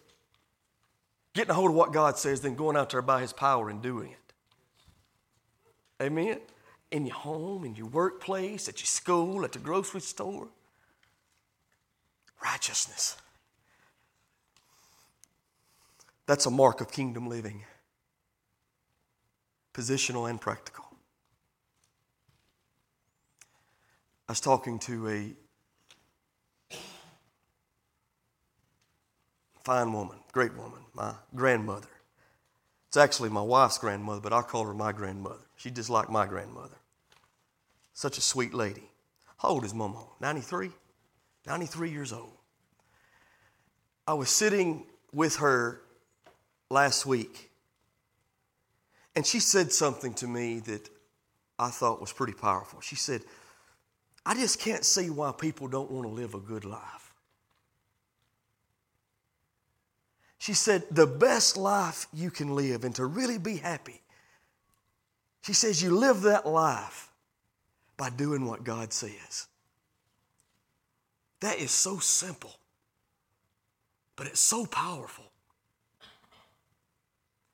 Getting 1.33 1.51
a 1.51 1.53
hold 1.53 1.71
of 1.71 1.75
what 1.75 1.91
God 1.91 2.17
says, 2.17 2.41
then 2.41 2.55
going 2.55 2.77
out 2.77 2.89
there 2.91 3.01
by 3.01 3.21
His 3.21 3.33
power 3.33 3.69
and 3.69 3.81
doing 3.81 4.11
it. 4.11 4.33
Amen? 6.01 6.39
In 6.91 7.05
your 7.05 7.15
home, 7.15 7.65
in 7.65 7.75
your 7.75 7.87
workplace, 7.87 8.69
at 8.69 8.79
your 8.79 8.87
school, 8.87 9.43
at 9.43 9.51
the 9.51 9.59
grocery 9.59 10.01
store. 10.01 10.47
Righteousness. 12.43 13.17
That's 16.27 16.45
a 16.45 16.51
mark 16.51 16.81
of 16.81 16.91
kingdom 16.91 17.27
living, 17.27 17.63
positional 19.73 20.29
and 20.29 20.41
practical. 20.41 20.85
I 24.27 24.31
was 24.31 24.39
talking 24.39 24.79
to 24.79 25.07
a 25.07 25.33
fine 29.63 29.93
woman, 29.93 30.17
great 30.31 30.55
woman, 30.55 30.79
my 30.95 31.13
grandmother. 31.35 31.94
It's 32.95 33.03
actually 33.03 33.27
my 33.27 33.41
wife's 33.41 33.77
grandmother, 33.77 34.21
but 34.21 34.31
I 34.31 34.41
call 34.41 34.63
her 34.67 34.73
my 34.73 34.93
grandmother. 34.93 35.41
She 35.57 35.69
just 35.69 35.89
like 35.89 36.09
my 36.09 36.25
grandmother. 36.25 36.77
Such 37.93 38.17
a 38.17 38.21
sweet 38.21 38.53
lady. 38.53 38.89
How 39.35 39.49
old 39.49 39.65
is 39.65 39.73
Mama? 39.73 40.01
93? 40.21 40.69
93 41.45 41.91
years 41.91 42.13
old. 42.13 42.31
I 44.07 44.13
was 44.13 44.29
sitting 44.29 44.85
with 45.11 45.35
her 45.39 45.81
last 46.69 47.05
week, 47.05 47.51
and 49.13 49.25
she 49.25 49.41
said 49.41 49.73
something 49.73 50.13
to 50.13 50.27
me 50.27 50.59
that 50.61 50.87
I 51.59 51.71
thought 51.71 51.99
was 51.99 52.13
pretty 52.13 52.31
powerful. 52.31 52.79
She 52.79 52.95
said, 52.95 53.23
I 54.25 54.35
just 54.35 54.57
can't 54.61 54.85
see 54.85 55.09
why 55.09 55.33
people 55.33 55.67
don't 55.67 55.91
want 55.91 56.07
to 56.07 56.13
live 56.13 56.33
a 56.33 56.39
good 56.39 56.63
life. 56.63 57.04
She 60.37 60.53
said, 60.53 60.83
the 60.91 61.07
best 61.07 61.57
life 61.57 62.07
you 62.13 62.29
can 62.29 62.55
live 62.55 62.83
and 62.83 62.93
to 62.95 63.05
really 63.05 63.37
be 63.37 63.57
happy, 63.57 64.01
she 65.41 65.53
says, 65.53 65.81
you 65.81 65.91
live 65.91 66.21
that 66.21 66.45
life 66.45 67.09
by 67.97 68.09
doing 68.09 68.45
what 68.45 68.63
God 68.63 68.91
says. 68.91 69.47
That 71.39 71.57
is 71.57 71.71
so 71.71 71.99
simple, 71.99 72.55
but 74.15 74.27
it's 74.27 74.39
so 74.39 74.65
powerful. 74.65 75.25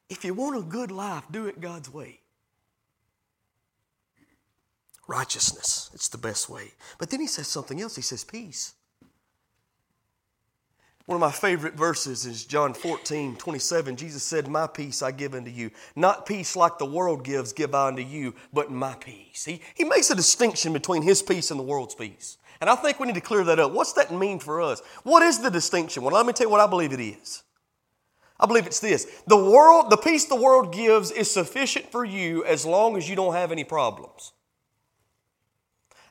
If 0.10 0.26
you 0.26 0.34
want 0.34 0.58
a 0.58 0.62
good 0.62 0.92
life, 0.92 1.24
do 1.32 1.48
it 1.48 1.62
God's 1.62 1.92
way. 1.92 2.20
Righteousness, 5.08 5.90
it's 5.94 6.10
the 6.10 6.18
best 6.18 6.50
way. 6.50 6.72
But 6.98 7.10
then 7.10 7.20
he 7.20 7.28
says 7.28 7.48
something 7.48 7.82
else. 7.82 7.96
He 7.96 8.02
says, 8.02 8.24
peace. 8.24 8.74
One 11.08 11.16
of 11.16 11.22
my 11.22 11.32
favorite 11.32 11.74
verses 11.74 12.26
is 12.26 12.46
John 12.46 12.74
14, 12.74 13.36
27. 13.36 13.96
Jesus 13.96 14.24
said, 14.24 14.48
My 14.48 14.68
peace 14.68 15.02
I 15.02 15.12
give 15.12 15.34
unto 15.34 15.50
you. 15.50 15.72
Not 15.96 16.26
peace 16.26 16.56
like 16.56 16.78
the 16.78 16.86
world 16.86 17.24
gives, 17.24 17.54
give 17.54 17.74
I 17.74 17.88
unto 17.88 18.04
you, 18.04 18.36
but 18.54 18.72
my 18.72 18.94
peace. 18.96 19.44
He, 19.44 19.62
he 19.74 19.84
makes 19.84 20.12
a 20.12 20.16
distinction 20.16 20.74
between 20.74 21.02
his 21.02 21.22
peace 21.22 21.50
and 21.50 21.60
the 21.60 21.64
world's 21.64 21.96
peace. 21.96 22.38
And 22.62 22.70
I 22.70 22.76
think 22.76 23.00
we 23.00 23.08
need 23.08 23.16
to 23.16 23.22
clear 23.22 23.44
that 23.44 23.60
up. 23.60 23.72
What's 23.72 23.94
that 23.94 24.14
mean 24.14 24.38
for 24.38 24.62
us? 24.62 24.82
What 25.04 25.24
is 25.24 25.40
the 25.40 25.50
distinction? 25.50 26.04
Well, 26.04 26.14
let 26.14 26.26
me 26.26 26.34
tell 26.34 26.46
you 26.46 26.52
what 26.52 26.62
I 26.62 26.68
believe 26.68 26.94
it 26.94 27.00
is. 27.00 27.44
I 28.40 28.46
believe 28.46 28.68
it's 28.68 28.80
this. 28.80 29.24
The 29.28 29.38
world, 29.38 29.90
the 29.90 29.98
peace 29.98 30.26
the 30.26 30.36
world 30.36 30.74
gives 30.74 31.12
is 31.12 31.30
sufficient 31.30 31.92
for 31.92 32.06
you 32.06 32.44
as 32.46 32.66
long 32.66 32.98
as 32.98 33.10
you 33.10 33.16
don't 33.16 33.34
have 33.34 33.52
any 33.52 33.64
problems. 33.64 34.34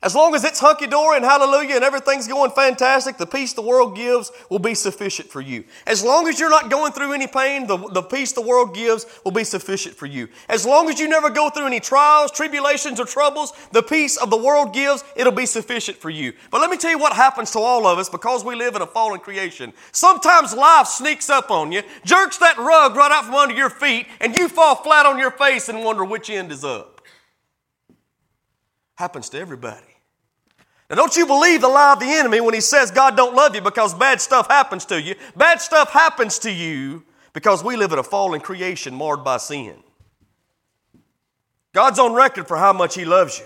As 0.02 0.14
long 0.14 0.34
as 0.34 0.44
it's 0.44 0.60
hunky 0.60 0.86
dory 0.86 1.16
and 1.16 1.24
hallelujah 1.26 1.74
and 1.74 1.84
everything's 1.84 2.26
going 2.26 2.52
fantastic, 2.52 3.18
the 3.18 3.26
peace 3.26 3.52
the 3.52 3.60
world 3.60 3.94
gives 3.94 4.32
will 4.48 4.58
be 4.58 4.74
sufficient 4.74 5.28
for 5.28 5.42
you. 5.42 5.62
As 5.86 6.02
long 6.02 6.26
as 6.26 6.40
you're 6.40 6.48
not 6.48 6.70
going 6.70 6.92
through 6.92 7.12
any 7.12 7.26
pain, 7.26 7.66
the, 7.66 7.76
the 7.76 8.00
peace 8.00 8.32
the 8.32 8.40
world 8.40 8.74
gives 8.74 9.04
will 9.24 9.32
be 9.32 9.44
sufficient 9.44 9.94
for 9.94 10.06
you. 10.06 10.28
As 10.48 10.64
long 10.64 10.88
as 10.88 10.98
you 10.98 11.06
never 11.06 11.28
go 11.28 11.50
through 11.50 11.66
any 11.66 11.80
trials, 11.80 12.30
tribulations, 12.30 12.98
or 12.98 13.04
troubles, 13.04 13.52
the 13.72 13.82
peace 13.82 14.16
of 14.16 14.30
the 14.30 14.38
world 14.38 14.72
gives, 14.72 15.04
it'll 15.16 15.32
be 15.34 15.44
sufficient 15.44 15.98
for 15.98 16.08
you. 16.08 16.32
But 16.50 16.62
let 16.62 16.70
me 16.70 16.78
tell 16.78 16.90
you 16.90 16.98
what 16.98 17.12
happens 17.12 17.50
to 17.50 17.58
all 17.58 17.86
of 17.86 17.98
us 17.98 18.08
because 18.08 18.42
we 18.42 18.54
live 18.54 18.76
in 18.76 18.80
a 18.80 18.86
fallen 18.86 19.20
creation. 19.20 19.74
Sometimes 19.92 20.54
life 20.54 20.86
sneaks 20.86 21.28
up 21.28 21.50
on 21.50 21.72
you, 21.72 21.82
jerks 22.06 22.38
that 22.38 22.56
rug 22.56 22.96
right 22.96 23.12
out 23.12 23.26
from 23.26 23.34
under 23.34 23.54
your 23.54 23.68
feet, 23.68 24.06
and 24.18 24.34
you 24.34 24.48
fall 24.48 24.76
flat 24.76 25.04
on 25.04 25.18
your 25.18 25.30
face 25.30 25.68
and 25.68 25.84
wonder 25.84 26.06
which 26.06 26.30
end 26.30 26.50
is 26.50 26.64
up. 26.64 27.02
Happens 28.94 29.28
to 29.30 29.38
everybody. 29.38 29.89
Now, 30.90 30.96
don't 30.96 31.16
you 31.16 31.24
believe 31.24 31.60
the 31.60 31.68
lie 31.68 31.92
of 31.92 32.00
the 32.00 32.06
enemy 32.06 32.40
when 32.40 32.52
he 32.52 32.60
says 32.60 32.90
God 32.90 33.16
don't 33.16 33.36
love 33.36 33.54
you 33.54 33.60
because 33.60 33.94
bad 33.94 34.20
stuff 34.20 34.48
happens 34.48 34.84
to 34.86 35.00
you. 35.00 35.14
Bad 35.36 35.60
stuff 35.60 35.92
happens 35.92 36.40
to 36.40 36.50
you 36.50 37.04
because 37.32 37.62
we 37.62 37.76
live 37.76 37.92
in 37.92 38.00
a 38.00 38.02
fallen 38.02 38.40
creation 38.40 38.92
marred 38.92 39.22
by 39.22 39.36
sin. 39.36 39.76
God's 41.72 42.00
on 42.00 42.12
record 42.12 42.48
for 42.48 42.56
how 42.56 42.72
much 42.72 42.96
he 42.96 43.04
loves 43.04 43.38
you. 43.38 43.44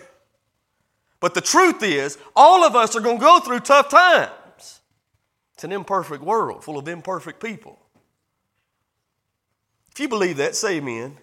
But 1.20 1.34
the 1.34 1.42
truth 1.42 1.82
is, 1.82 2.16
all 2.34 2.64
of 2.64 2.74
us 2.74 2.96
are 2.96 3.00
going 3.00 3.18
to 3.18 3.24
go 3.24 3.40
through 3.40 3.60
tough 3.60 3.90
times. 3.90 4.80
It's 5.52 5.64
an 5.64 5.72
imperfect 5.72 6.22
world 6.22 6.64
full 6.64 6.78
of 6.78 6.88
imperfect 6.88 7.42
people. 7.42 7.78
If 9.92 10.00
you 10.00 10.08
believe 10.08 10.38
that, 10.38 10.56
say 10.56 10.78
amen. 10.78 11.18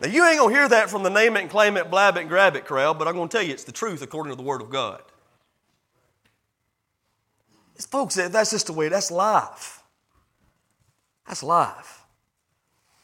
Now, 0.00 0.08
you 0.08 0.24
ain't 0.24 0.38
going 0.38 0.54
to 0.54 0.60
hear 0.60 0.68
that 0.68 0.88
from 0.88 1.02
the 1.02 1.10
name 1.10 1.36
it 1.36 1.40
and 1.40 1.50
claim 1.50 1.76
it, 1.76 1.90
blab 1.90 2.16
it 2.16 2.20
and 2.20 2.28
grab 2.28 2.54
it 2.54 2.64
crowd, 2.64 2.96
but 2.96 3.08
I'm 3.08 3.14
going 3.14 3.28
to 3.28 3.36
tell 3.36 3.44
you 3.44 3.52
it's 3.52 3.64
the 3.64 3.72
truth 3.72 4.02
according 4.02 4.32
to 4.32 4.36
the 4.36 4.44
Word 4.44 4.62
of 4.62 4.70
God. 4.70 5.02
Folks, 7.86 8.16
that's 8.16 8.50
just 8.50 8.66
the 8.66 8.72
way, 8.72 8.88
that's 8.88 9.10
life. 9.10 9.82
That's 11.26 11.42
life. 11.42 12.04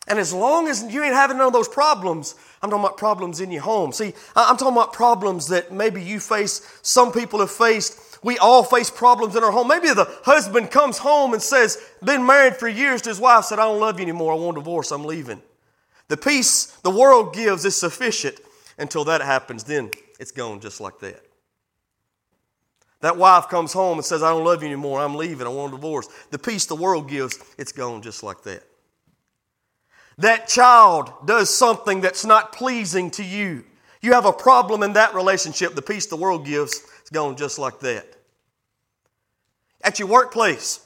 And 0.06 0.18
as 0.18 0.34
long 0.34 0.68
as 0.68 0.82
you 0.82 1.02
ain't 1.02 1.14
having 1.14 1.38
none 1.38 1.46
of 1.46 1.52
those 1.52 1.68
problems, 1.68 2.34
I'm 2.60 2.70
talking 2.70 2.84
about 2.84 2.98
problems 2.98 3.40
in 3.40 3.50
your 3.50 3.62
home. 3.62 3.92
See, 3.92 4.12
I'm 4.36 4.56
talking 4.56 4.74
about 4.74 4.92
problems 4.92 5.48
that 5.48 5.72
maybe 5.72 6.02
you 6.02 6.20
face, 6.20 6.78
some 6.82 7.10
people 7.10 7.40
have 7.40 7.50
faced. 7.50 8.18
We 8.22 8.36
all 8.38 8.64
face 8.64 8.90
problems 8.90 9.36
in 9.36 9.44
our 9.44 9.50
home. 9.50 9.68
Maybe 9.68 9.88
the 9.88 10.10
husband 10.24 10.70
comes 10.70 10.98
home 10.98 11.32
and 11.32 11.42
says, 11.42 11.78
been 12.02 12.26
married 12.26 12.56
for 12.56 12.68
years 12.68 13.02
to 13.02 13.10
his 13.10 13.20
wife, 13.20 13.44
said, 13.44 13.58
I 13.58 13.64
don't 13.64 13.80
love 13.80 13.98
you 13.98 14.02
anymore. 14.02 14.32
I 14.32 14.36
want 14.36 14.56
a 14.56 14.60
divorce. 14.60 14.90
I'm 14.90 15.04
leaving. 15.04 15.42
The 16.08 16.16
peace 16.16 16.66
the 16.82 16.90
world 16.90 17.34
gives 17.34 17.64
is 17.64 17.76
sufficient 17.76 18.40
until 18.78 19.04
that 19.04 19.22
happens. 19.22 19.64
Then 19.64 19.90
it's 20.20 20.32
gone 20.32 20.60
just 20.60 20.80
like 20.80 20.98
that. 21.00 21.22
That 23.04 23.18
wife 23.18 23.50
comes 23.50 23.74
home 23.74 23.98
and 23.98 24.04
says, 24.04 24.22
I 24.22 24.30
don't 24.30 24.44
love 24.44 24.62
you 24.62 24.68
anymore. 24.68 24.98
I'm 24.98 25.14
leaving. 25.14 25.46
I 25.46 25.50
want 25.50 25.74
a 25.74 25.76
divorce. 25.76 26.08
The 26.30 26.38
peace 26.38 26.64
the 26.64 26.74
world 26.74 27.06
gives, 27.06 27.38
it's 27.58 27.70
gone 27.70 28.00
just 28.00 28.22
like 28.22 28.42
that. 28.44 28.62
That 30.16 30.48
child 30.48 31.12
does 31.26 31.54
something 31.54 32.00
that's 32.00 32.24
not 32.24 32.52
pleasing 32.54 33.10
to 33.10 33.22
you. 33.22 33.66
You 34.00 34.14
have 34.14 34.24
a 34.24 34.32
problem 34.32 34.82
in 34.82 34.94
that 34.94 35.14
relationship. 35.14 35.74
The 35.74 35.82
peace 35.82 36.06
the 36.06 36.16
world 36.16 36.46
gives, 36.46 36.80
it's 37.02 37.10
gone 37.10 37.36
just 37.36 37.58
like 37.58 37.78
that. 37.80 38.06
At 39.82 39.98
your 39.98 40.08
workplace, 40.08 40.83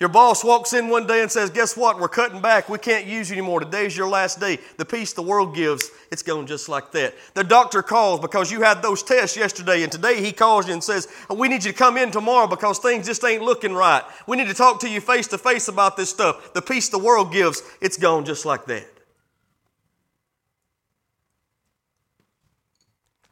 your 0.00 0.08
boss 0.08 0.44
walks 0.44 0.74
in 0.74 0.88
one 0.88 1.08
day 1.08 1.22
and 1.22 1.30
says, 1.30 1.50
Guess 1.50 1.76
what? 1.76 1.98
We're 1.98 2.08
cutting 2.08 2.40
back. 2.40 2.68
We 2.68 2.78
can't 2.78 3.06
use 3.06 3.30
you 3.30 3.36
anymore. 3.36 3.58
Today's 3.58 3.96
your 3.96 4.08
last 4.08 4.38
day. 4.38 4.58
The 4.76 4.84
peace 4.84 5.12
the 5.12 5.22
world 5.22 5.56
gives, 5.56 5.90
it's 6.12 6.22
going 6.22 6.46
just 6.46 6.68
like 6.68 6.92
that. 6.92 7.14
The 7.34 7.42
doctor 7.42 7.82
calls 7.82 8.20
because 8.20 8.52
you 8.52 8.62
had 8.62 8.80
those 8.80 9.02
tests 9.02 9.36
yesterday, 9.36 9.82
and 9.82 9.90
today 9.90 10.22
he 10.22 10.30
calls 10.30 10.68
you 10.68 10.72
and 10.72 10.84
says, 10.84 11.08
We 11.28 11.48
need 11.48 11.64
you 11.64 11.72
to 11.72 11.76
come 11.76 11.96
in 11.96 12.12
tomorrow 12.12 12.46
because 12.46 12.78
things 12.78 13.06
just 13.06 13.24
ain't 13.24 13.42
looking 13.42 13.74
right. 13.74 14.04
We 14.28 14.36
need 14.36 14.46
to 14.46 14.54
talk 14.54 14.78
to 14.80 14.88
you 14.88 15.00
face 15.00 15.26
to 15.28 15.38
face 15.38 15.66
about 15.66 15.96
this 15.96 16.10
stuff. 16.10 16.52
The 16.54 16.62
peace 16.62 16.88
the 16.90 16.98
world 16.98 17.32
gives, 17.32 17.62
it's 17.80 17.98
gone 17.98 18.24
just 18.24 18.46
like 18.46 18.66
that. 18.66 18.86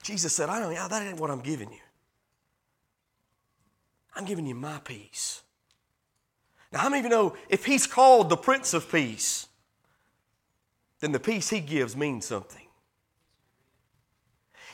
Jesus 0.02 0.34
said, 0.34 0.48
I 0.48 0.58
don't, 0.58 0.74
that 0.74 1.02
ain't 1.02 1.20
what 1.20 1.30
I'm 1.30 1.40
giving 1.40 1.70
you. 1.70 1.78
I'm 4.16 4.24
giving 4.24 4.46
you 4.46 4.54
my 4.54 4.78
peace. 4.82 5.42
Now, 6.72 6.88
many 6.88 6.98
of 6.98 7.04
you 7.04 7.10
know 7.10 7.36
if 7.48 7.64
he's 7.64 7.86
called 7.86 8.28
the 8.28 8.36
Prince 8.36 8.74
of 8.74 8.90
Peace, 8.90 9.46
then 11.00 11.12
the 11.12 11.20
peace 11.20 11.50
he 11.50 11.60
gives 11.60 11.96
means 11.96 12.26
something? 12.26 12.66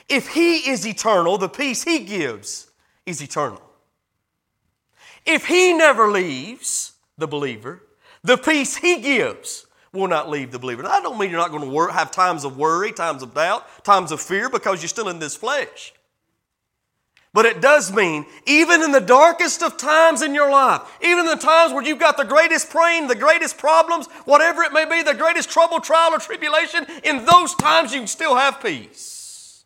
If 0.08 0.28
he 0.28 0.70
is 0.70 0.86
eternal, 0.86 1.38
the 1.38 1.48
peace 1.48 1.84
he 1.84 2.00
gives 2.00 2.70
is 3.06 3.22
eternal. 3.22 3.62
If 5.24 5.46
he 5.46 5.72
never 5.72 6.10
leaves 6.10 6.92
the 7.16 7.28
believer, 7.28 7.82
the 8.22 8.36
peace 8.36 8.76
he 8.76 9.00
gives 9.00 9.66
will 9.92 10.08
not 10.08 10.28
leave 10.28 10.50
the 10.50 10.58
believer. 10.58 10.82
Now, 10.82 10.90
I 10.90 11.02
don't 11.02 11.18
mean 11.18 11.30
you're 11.30 11.38
not 11.38 11.50
going 11.50 11.70
to 11.70 11.92
have 11.92 12.10
times 12.10 12.44
of 12.44 12.56
worry, 12.56 12.92
times 12.92 13.22
of 13.22 13.34
doubt, 13.34 13.84
times 13.84 14.10
of 14.10 14.20
fear 14.20 14.48
because 14.48 14.80
you're 14.82 14.88
still 14.88 15.08
in 15.08 15.18
this 15.18 15.36
flesh. 15.36 15.92
But 17.34 17.46
it 17.46 17.62
does 17.62 17.90
mean, 17.90 18.26
even 18.44 18.82
in 18.82 18.92
the 18.92 19.00
darkest 19.00 19.62
of 19.62 19.78
times 19.78 20.20
in 20.20 20.34
your 20.34 20.50
life, 20.50 20.82
even 21.02 21.20
in 21.20 21.26
the 21.26 21.36
times 21.36 21.72
where 21.72 21.82
you've 21.82 21.98
got 21.98 22.18
the 22.18 22.24
greatest 22.24 22.70
pain, 22.70 23.06
the 23.06 23.14
greatest 23.14 23.56
problems, 23.56 24.06
whatever 24.26 24.62
it 24.62 24.72
may 24.72 24.84
be, 24.84 25.02
the 25.02 25.14
greatest 25.14 25.50
trouble, 25.50 25.80
trial, 25.80 26.12
or 26.14 26.18
tribulation, 26.18 26.84
in 27.04 27.24
those 27.24 27.54
times 27.54 27.92
you 27.92 28.00
can 28.00 28.06
still 28.06 28.36
have 28.36 28.60
peace. 28.62 29.64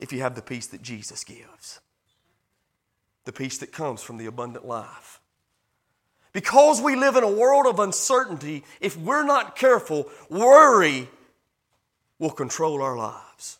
If 0.00 0.12
you 0.12 0.20
have 0.22 0.34
the 0.34 0.42
peace 0.42 0.66
that 0.68 0.82
Jesus 0.82 1.22
gives, 1.22 1.80
the 3.24 3.32
peace 3.32 3.58
that 3.58 3.72
comes 3.72 4.02
from 4.02 4.16
the 4.16 4.26
abundant 4.26 4.66
life. 4.66 5.20
Because 6.32 6.82
we 6.82 6.96
live 6.96 7.14
in 7.16 7.22
a 7.22 7.30
world 7.30 7.66
of 7.66 7.78
uncertainty, 7.78 8.64
if 8.80 8.96
we're 8.96 9.24
not 9.24 9.56
careful, 9.56 10.10
worry 10.28 11.08
will 12.18 12.30
control 12.30 12.82
our 12.82 12.96
lives. 12.96 13.58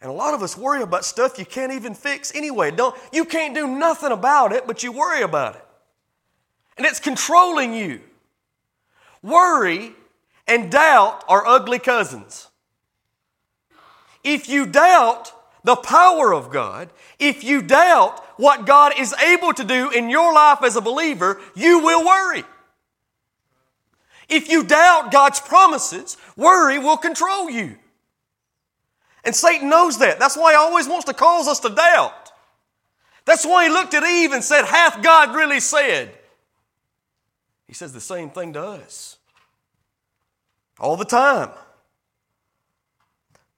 And 0.00 0.10
a 0.10 0.14
lot 0.14 0.34
of 0.34 0.42
us 0.42 0.56
worry 0.56 0.82
about 0.82 1.04
stuff 1.04 1.38
you 1.38 1.46
can't 1.46 1.72
even 1.72 1.94
fix 1.94 2.34
anyway. 2.34 2.70
Don't, 2.70 2.94
you 3.12 3.24
can't 3.24 3.54
do 3.54 3.66
nothing 3.66 4.12
about 4.12 4.52
it, 4.52 4.66
but 4.66 4.82
you 4.82 4.92
worry 4.92 5.22
about 5.22 5.56
it. 5.56 5.64
And 6.76 6.86
it's 6.86 7.00
controlling 7.00 7.72
you. 7.72 8.00
Worry 9.22 9.92
and 10.46 10.70
doubt 10.70 11.24
are 11.28 11.46
ugly 11.46 11.78
cousins. 11.78 12.48
If 14.22 14.48
you 14.48 14.66
doubt 14.66 15.32
the 15.64 15.76
power 15.76 16.34
of 16.34 16.50
God, 16.50 16.90
if 17.18 17.42
you 17.42 17.62
doubt 17.62 18.22
what 18.38 18.66
God 18.66 18.92
is 18.98 19.14
able 19.14 19.52
to 19.54 19.64
do 19.64 19.90
in 19.90 20.10
your 20.10 20.32
life 20.34 20.62
as 20.62 20.76
a 20.76 20.80
believer, 20.80 21.40
you 21.54 21.80
will 21.80 22.04
worry. 22.04 22.44
If 24.28 24.48
you 24.48 24.64
doubt 24.64 25.10
God's 25.12 25.40
promises, 25.40 26.16
worry 26.36 26.78
will 26.78 26.96
control 26.96 27.48
you. 27.48 27.76
And 29.26 29.34
Satan 29.34 29.68
knows 29.68 29.98
that. 29.98 30.20
That's 30.20 30.36
why 30.36 30.52
he 30.52 30.56
always 30.56 30.88
wants 30.88 31.04
to 31.06 31.12
cause 31.12 31.48
us 31.48 31.58
to 31.60 31.68
doubt. 31.68 32.30
That's 33.24 33.44
why 33.44 33.64
he 33.64 33.70
looked 33.70 33.92
at 33.92 34.04
Eve 34.04 34.32
and 34.32 34.42
said, 34.42 34.64
Hath 34.64 35.02
God 35.02 35.34
really 35.34 35.58
said? 35.58 36.16
He 37.66 37.74
says 37.74 37.92
the 37.92 38.00
same 38.00 38.30
thing 38.30 38.52
to 38.52 38.62
us 38.62 39.18
all 40.78 40.96
the 40.96 41.04
time. 41.04 41.50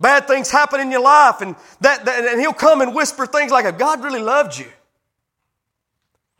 Bad 0.00 0.26
things 0.26 0.50
happen 0.50 0.80
in 0.80 0.90
your 0.90 1.02
life, 1.02 1.42
and, 1.42 1.54
that, 1.80 2.04
that, 2.06 2.24
and 2.24 2.40
he'll 2.40 2.52
come 2.52 2.80
and 2.80 2.94
whisper 2.94 3.26
things 3.26 3.52
like, 3.52 3.66
If 3.66 3.76
God 3.76 4.02
really 4.02 4.22
loved 4.22 4.58
you, 4.58 4.68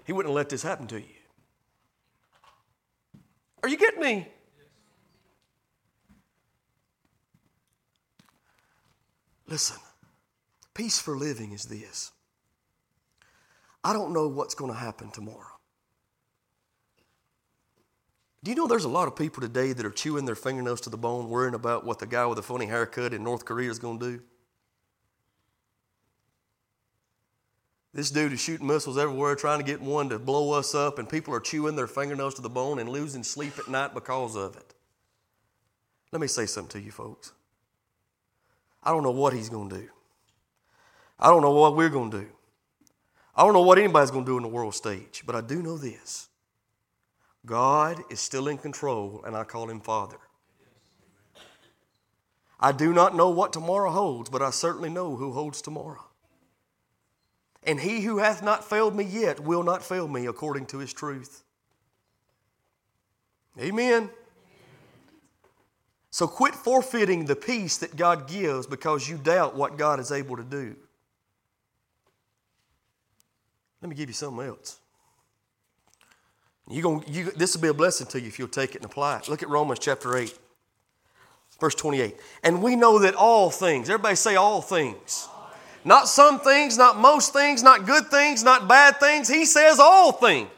he 0.05 0.13
wouldn't 0.15 0.35
let 0.35 0.49
this 0.49 0.63
happen 0.63 0.87
to 0.87 0.99
you. 0.99 1.07
Are 3.63 3.69
you 3.69 3.77
getting 3.77 4.01
me? 4.01 4.29
Listen, 9.49 9.79
peace 10.75 10.99
for 10.99 11.17
living 11.17 11.53
is 11.53 11.65
this. 11.65 12.13
I 13.83 13.95
don't 13.95 14.13
know 14.13 14.29
what's 14.29 14.55
going 14.55 14.71
to 14.71 14.79
happen 14.79 15.11
tomorrow. 15.11 15.59
Do 18.45 18.51
you 18.51 18.57
know 18.57 18.67
there's 18.67 18.85
a 18.85 18.89
lot 18.89 19.09
of 19.09 19.17
people 19.17 19.41
today 19.41 19.73
that 19.73 19.87
are 19.87 19.91
chewing 19.91 20.27
their 20.27 20.35
fingernails 20.35 20.83
to 20.83 20.91
the 20.91 20.99
bone, 20.99 21.29
worrying 21.29 21.55
about 21.55 21.85
what 21.85 21.99
the 21.99 22.07
guy 22.07 22.27
with 22.27 22.39
a 22.39 22.43
funny 22.43 22.67
haircut 22.67 23.15
in 23.15 23.25
North 23.25 23.45
Korea 23.45 23.71
is 23.71 23.79
going 23.79 23.99
to 23.99 24.19
do? 24.19 24.23
This 27.95 28.11
dude 28.11 28.33
is 28.33 28.41
shooting 28.41 28.67
missiles 28.67 28.99
everywhere, 28.99 29.35
trying 29.35 29.59
to 29.59 29.65
get 29.65 29.81
one 29.81 30.11
to 30.11 30.19
blow 30.19 30.53
us 30.53 30.75
up, 30.75 30.99
and 30.99 31.09
people 31.09 31.35
are 31.35 31.41
chewing 31.41 31.75
their 31.75 31.87
fingernails 31.87 32.35
to 32.35 32.43
the 32.43 32.51
bone 32.51 32.79
and 32.79 32.89
losing 32.89 33.25
sleep 33.25 33.59
at 33.59 33.69
night 33.69 33.95
because 33.95 34.37
of 34.37 34.57
it. 34.57 34.75
Let 36.13 36.21
me 36.21 36.29
say 36.29 36.47
something 36.47 36.81
to 36.81 36.85
you, 36.85 36.93
folks. 36.93 37.33
I 38.83 38.91
don't 38.91 39.03
know 39.03 39.11
what 39.11 39.33
he's 39.33 39.49
going 39.49 39.69
to 39.71 39.77
do. 39.77 39.89
I 41.19 41.29
don't 41.29 41.43
know 41.43 41.53
what 41.53 41.77
we're 41.77 41.89
going 41.89 42.11
to 42.11 42.21
do. 42.21 42.29
I 43.35 43.43
don't 43.43 43.53
know 43.53 43.63
what 43.63 43.79
anybody's 43.79 44.11
going 44.11 44.25
to 44.25 44.31
do 44.31 44.37
in 44.37 44.43
the 44.43 44.49
world 44.49 44.75
stage, 44.75 45.23
but 45.27 45.35
I 45.35 45.41
do 45.41 45.63
know 45.63 45.77
this. 45.77 46.29
God 47.47 48.03
is 48.11 48.21
still 48.21 48.49
in 48.49 48.59
control, 48.59 49.23
and 49.25 49.37
I 49.37 49.45
call 49.45 49.71
him 49.71 49.81
Father. 49.81 50.19
I 52.61 52.73
do 52.73 52.93
not 52.93 53.15
know 53.15 53.31
what 53.31 53.53
tomorrow 53.53 53.91
holds, 53.91 54.29
but 54.31 54.43
I 54.43 54.51
certainly 54.51 54.91
know 54.91 55.17
who 55.17 55.33
holds 55.33 55.63
tomorrow. 55.63 56.05
And 57.63 57.81
he 57.81 58.01
who 58.01 58.19
hath 58.19 58.43
not 58.43 58.69
failed 58.69 58.97
me 58.97 59.05
yet 59.05 59.41
will 59.41 59.63
not 59.63 59.85
fail 59.85 60.09
me 60.09 60.27
according 60.27 60.67
to 60.67 60.79
his 60.79 60.93
truth. 60.93 61.45
Amen. 63.61 64.11
So 66.19 66.27
quit 66.27 66.57
forfeiting 66.57 67.27
the 67.27 67.37
peace 67.37 67.77
that 67.77 67.95
God 67.95 68.27
gives 68.27 68.67
because 68.67 69.09
you 69.09 69.19
doubt 69.19 69.55
what 69.55 69.79
God 69.79 70.01
is 70.01 70.11
able 70.11 70.37
to 70.37 70.43
do. 70.43 70.75
Let 73.81 73.89
me 73.89 73.95
give 73.95 74.09
you 74.09 74.15
something 74.15 74.45
else. 74.45 74.81
You 76.69 76.83
gonna, 76.83 77.05
you, 77.07 77.31
this 77.31 77.55
will 77.55 77.63
be 77.63 77.69
a 77.69 77.73
blessing 77.73 78.09
to 78.09 78.21
you 78.21 78.27
if 78.27 78.37
you'll 78.37 78.49
take 78.49 78.71
it 78.71 78.79
and 78.79 78.87
apply 78.87 79.19
it. 79.19 79.29
Look 79.29 79.45
at 79.45 79.49
Romans 79.49 79.79
chapter 79.79 80.17
8, 80.17 80.37
verse 81.61 81.77
28. 81.77 82.17
And 82.43 82.65
we 82.65 82.75
know 82.75 82.99
that 82.99 83.15
all 83.15 83.49
things, 83.49 83.89
everybody 83.89 84.17
say 84.17 84.35
all 84.35 84.61
things. 84.61 85.29
Not 85.85 86.09
some 86.09 86.41
things, 86.41 86.77
not 86.77 86.99
most 86.99 87.33
things, 87.33 87.63
not 87.63 87.87
good 87.87 88.09
things, 88.09 88.43
not 88.43 88.67
bad 88.67 88.99
things. 88.99 89.29
He 89.29 89.45
says 89.45 89.79
all 89.79 90.11
things. 90.11 90.49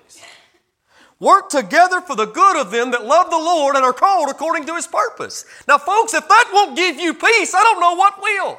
Work 1.21 1.51
together 1.51 2.01
for 2.01 2.17
the 2.17 2.25
good 2.25 2.57
of 2.57 2.71
them 2.71 2.93
that 2.93 3.05
love 3.05 3.31
the 3.31 3.37
Lord 3.37 3.77
and 3.77 3.85
are 3.85 3.93
called 3.93 4.31
according 4.31 4.65
to 4.67 4.75
his 4.75 4.87
purpose. 4.87 5.45
Now, 5.69 5.77
folks, 5.77 6.15
if 6.15 6.27
that 6.27 6.51
won't 6.51 6.77
give 6.77 6.99
you 6.99 7.13
peace, 7.13 7.55
I 7.55 7.63
don't 7.63 7.81
know 7.81 7.95
what 7.95 8.23
will. 8.23 8.59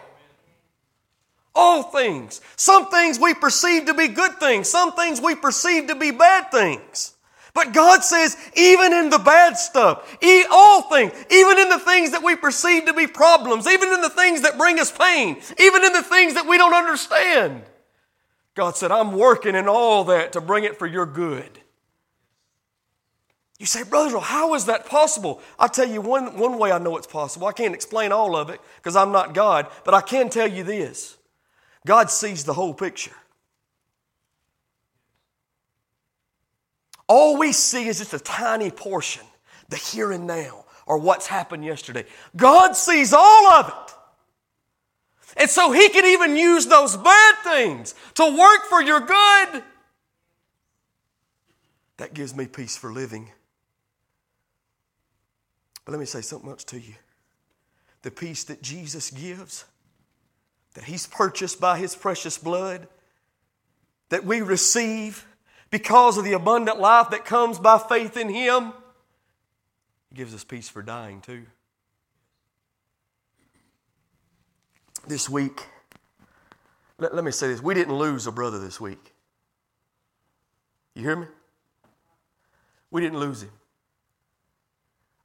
All 1.55 1.83
things. 1.83 2.39
Some 2.55 2.89
things 2.89 3.19
we 3.19 3.33
perceive 3.33 3.87
to 3.87 3.95
be 3.95 4.07
good 4.07 4.39
things, 4.39 4.69
some 4.69 4.93
things 4.93 5.19
we 5.19 5.33
perceive 5.33 5.87
to 5.87 5.95
be 5.95 6.11
bad 6.11 6.51
things. 6.51 7.15
But 7.53 7.73
God 7.73 8.03
says, 8.03 8.37
even 8.55 8.93
in 8.93 9.09
the 9.09 9.17
bad 9.17 9.57
stuff, 9.57 10.17
all 10.51 10.83
things, 10.83 11.11
even 11.31 11.57
in 11.57 11.67
the 11.67 11.79
things 11.79 12.11
that 12.11 12.23
we 12.23 12.35
perceive 12.35 12.85
to 12.85 12.93
be 12.93 13.07
problems, 13.07 13.67
even 13.67 13.91
in 13.91 14.01
the 14.01 14.09
things 14.09 14.43
that 14.43 14.57
bring 14.57 14.79
us 14.79 14.91
pain, 14.91 15.41
even 15.59 15.83
in 15.83 15.93
the 15.93 16.03
things 16.03 16.35
that 16.35 16.47
we 16.47 16.57
don't 16.57 16.73
understand, 16.73 17.63
God 18.53 18.77
said, 18.77 18.91
I'm 18.91 19.13
working 19.13 19.55
in 19.55 19.67
all 19.67 20.05
that 20.05 20.31
to 20.33 20.41
bring 20.41 20.63
it 20.63 20.77
for 20.77 20.87
your 20.87 21.05
good. 21.05 21.60
You 23.61 23.67
say, 23.67 23.83
Brother, 23.83 24.17
how 24.17 24.55
is 24.55 24.65
that 24.65 24.87
possible? 24.87 25.39
I'll 25.59 25.69
tell 25.69 25.87
you 25.87 26.01
one, 26.01 26.35
one 26.35 26.57
way 26.57 26.71
I 26.71 26.79
know 26.79 26.97
it's 26.97 27.05
possible. 27.05 27.45
I 27.45 27.51
can't 27.51 27.75
explain 27.75 28.11
all 28.11 28.35
of 28.35 28.49
it 28.49 28.59
because 28.77 28.95
I'm 28.95 29.11
not 29.11 29.35
God, 29.35 29.67
but 29.85 29.93
I 29.93 30.01
can 30.01 30.31
tell 30.31 30.47
you 30.47 30.63
this 30.63 31.15
God 31.85 32.09
sees 32.09 32.43
the 32.43 32.55
whole 32.55 32.73
picture. 32.73 33.13
All 37.07 37.37
we 37.37 37.51
see 37.51 37.85
is 37.87 37.99
just 37.99 38.15
a 38.15 38.19
tiny 38.19 38.71
portion, 38.71 39.21
the 39.69 39.77
here 39.77 40.11
and 40.11 40.25
now, 40.25 40.65
or 40.87 40.97
what's 40.97 41.27
happened 41.27 41.63
yesterday. 41.63 42.05
God 42.35 42.75
sees 42.75 43.13
all 43.13 43.47
of 43.51 43.67
it. 43.67 43.93
And 45.37 45.47
so 45.47 45.71
He 45.71 45.87
can 45.89 46.05
even 46.05 46.35
use 46.35 46.65
those 46.65 46.97
bad 46.97 47.35
things 47.43 47.93
to 48.15 48.25
work 48.25 48.63
for 48.69 48.81
your 48.81 49.01
good. 49.01 49.63
That 51.97 52.15
gives 52.15 52.35
me 52.35 52.47
peace 52.47 52.75
for 52.75 52.91
living. 52.91 53.29
Let 55.91 55.99
me 55.99 56.05
say 56.05 56.21
something 56.21 56.49
else 56.49 56.63
to 56.65 56.79
you. 56.79 56.93
The 58.03 58.11
peace 58.11 58.45
that 58.45 58.61
Jesus 58.61 59.11
gives, 59.11 59.65
that 60.73 60.85
He's 60.85 61.05
purchased 61.05 61.59
by 61.59 61.77
His 61.77 61.95
precious 61.97 62.37
blood, 62.37 62.87
that 64.07 64.23
we 64.23 64.41
receive 64.41 65.27
because 65.69 66.17
of 66.17 66.23
the 66.23 66.31
abundant 66.31 66.79
life 66.79 67.09
that 67.09 67.25
comes 67.25 67.59
by 67.59 67.77
faith 67.77 68.15
in 68.15 68.29
Him, 68.29 68.71
gives 70.13 70.33
us 70.33 70.45
peace 70.45 70.69
for 70.69 70.81
dying 70.81 71.19
too. 71.19 71.45
This 75.07 75.29
week, 75.29 75.67
let, 76.99 77.13
let 77.13 77.25
me 77.25 77.31
say 77.31 77.49
this 77.49 77.61
we 77.61 77.73
didn't 77.73 77.95
lose 77.95 78.27
a 78.27 78.31
brother 78.31 78.59
this 78.59 78.79
week. 78.79 79.13
You 80.95 81.03
hear 81.03 81.17
me? 81.17 81.27
We 82.91 83.01
didn't 83.01 83.19
lose 83.19 83.43
him. 83.43 83.51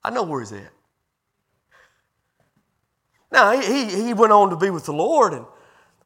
I 0.07 0.11
know 0.11 0.23
where 0.23 0.41
he's 0.41 0.53
at. 0.53 0.71
Now, 3.33 3.61
he, 3.61 3.87
he 3.87 4.15
went 4.15 4.33
on 4.33 4.51
to 4.51 4.57
be 4.57 4.71
with 4.71 4.87
the 4.87 4.93
Lord, 4.93 5.33
and 5.33 5.45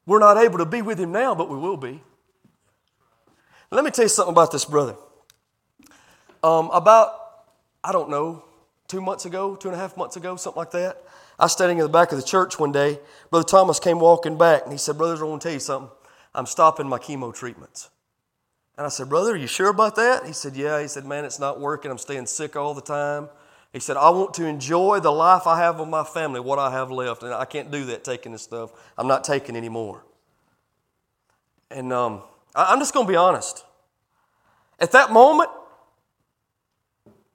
we're 0.07 0.19
not 0.19 0.39
able 0.39 0.57
to 0.57 0.65
be 0.65 0.81
with 0.81 0.99
him 0.99 1.13
now, 1.13 1.35
but 1.35 1.51
we 1.51 1.59
will 1.59 1.77
be. 1.77 2.03
Let 3.71 3.85
me 3.85 3.91
tell 3.91 4.07
you 4.07 4.09
something 4.09 4.33
about 4.33 4.53
this 4.53 4.65
brother. 4.65 4.97
Um, 6.43 6.71
about, 6.73 7.13
I 7.85 7.93
don't 7.93 8.09
know, 8.09 8.43
two 8.89 9.03
months 9.03 9.27
ago, 9.27 9.55
two 9.55 9.69
and 9.69 9.77
a 9.77 9.79
half 9.79 9.99
months 9.99 10.17
ago, 10.17 10.35
something 10.37 10.59
like 10.59 10.71
that, 10.71 11.05
I 11.39 11.45
was 11.45 11.53
standing 11.53 11.77
in 11.77 11.83
the 11.83 11.91
back 11.91 12.11
of 12.11 12.17
the 12.17 12.25
church 12.25 12.59
one 12.59 12.73
day. 12.73 12.99
Brother 13.29 13.45
Thomas 13.45 13.79
came 13.79 14.01
walking 14.01 14.39
back, 14.39 14.63
and 14.63 14.73
he 14.73 14.79
said, 14.79 14.97
Brothers, 14.97 15.21
I 15.21 15.25
want 15.25 15.43
to 15.43 15.49
tell 15.49 15.53
you 15.53 15.61
something. 15.61 15.91
I'm 16.35 16.47
stopping 16.47 16.89
my 16.89 16.99
chemo 16.99 17.35
treatments. 17.35 17.91
And 18.79 18.87
I 18.87 18.89
said, 18.89 19.11
Brother, 19.11 19.33
are 19.33 19.37
you 19.37 19.47
sure 19.47 19.69
about 19.69 19.97
that? 19.97 20.25
He 20.25 20.33
said, 20.33 20.57
Yeah. 20.57 20.81
He 20.81 20.89
said, 20.89 21.05
Man, 21.05 21.27
it's 21.27 21.39
not 21.39 21.61
working. 21.61 21.91
I'm 21.91 21.99
staying 21.99 22.25
sick 22.25 22.57
all 22.57 22.73
the 22.73 22.81
time. 22.81 23.29
He 23.73 23.79
said, 23.79 23.97
I 23.97 24.11
want 24.11 24.35
to 24.35 24.47
enjoy 24.47 24.99
the 25.01 25.13
life 25.13 25.47
I 25.47 25.59
have 25.61 25.79
with 25.79 25.89
my 25.89 26.03
family, 26.03 26.41
what 26.41 26.59
I 26.59 26.73
have 26.73 26.91
left. 26.91 27.23
And 27.23 27.33
I 27.33 27.45
can't 27.45 27.71
do 27.71 27.85
that 27.87 28.03
taking 28.03 28.33
this 28.33 28.43
stuff. 28.43 28.73
I'm 28.99 29.07
not 29.07 29.23
taking 29.23 29.55
anymore. 29.55 30.05
And 31.71 31.93
um, 31.93 32.23
I'm 32.55 32.81
just 32.81 32.93
going 32.93 33.07
to 33.07 33.11
be 33.11 33.17
honest. 33.17 33.65
At 34.81 34.91
that 34.93 35.13
moment, 35.13 35.51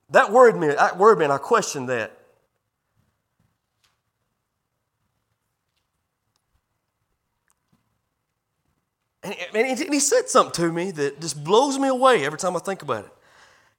that 0.09 0.31
worried 0.31 0.57
me. 0.57 0.67
That 0.67 0.97
worried 0.97 1.19
me, 1.19 1.23
and 1.23 1.33
I 1.33 1.37
questioned 1.37 1.87
that. 1.89 2.11
And 9.23 9.33
he 9.79 9.99
said 9.99 10.29
something 10.29 10.53
to 10.63 10.71
me 10.71 10.91
that 10.91 11.19
just 11.19 11.43
blows 11.43 11.79
me 11.79 11.87
away 11.87 12.25
every 12.25 12.37
time 12.37 12.55
I 12.55 12.59
think 12.59 12.83
about 12.83 13.05
it. 13.05 13.11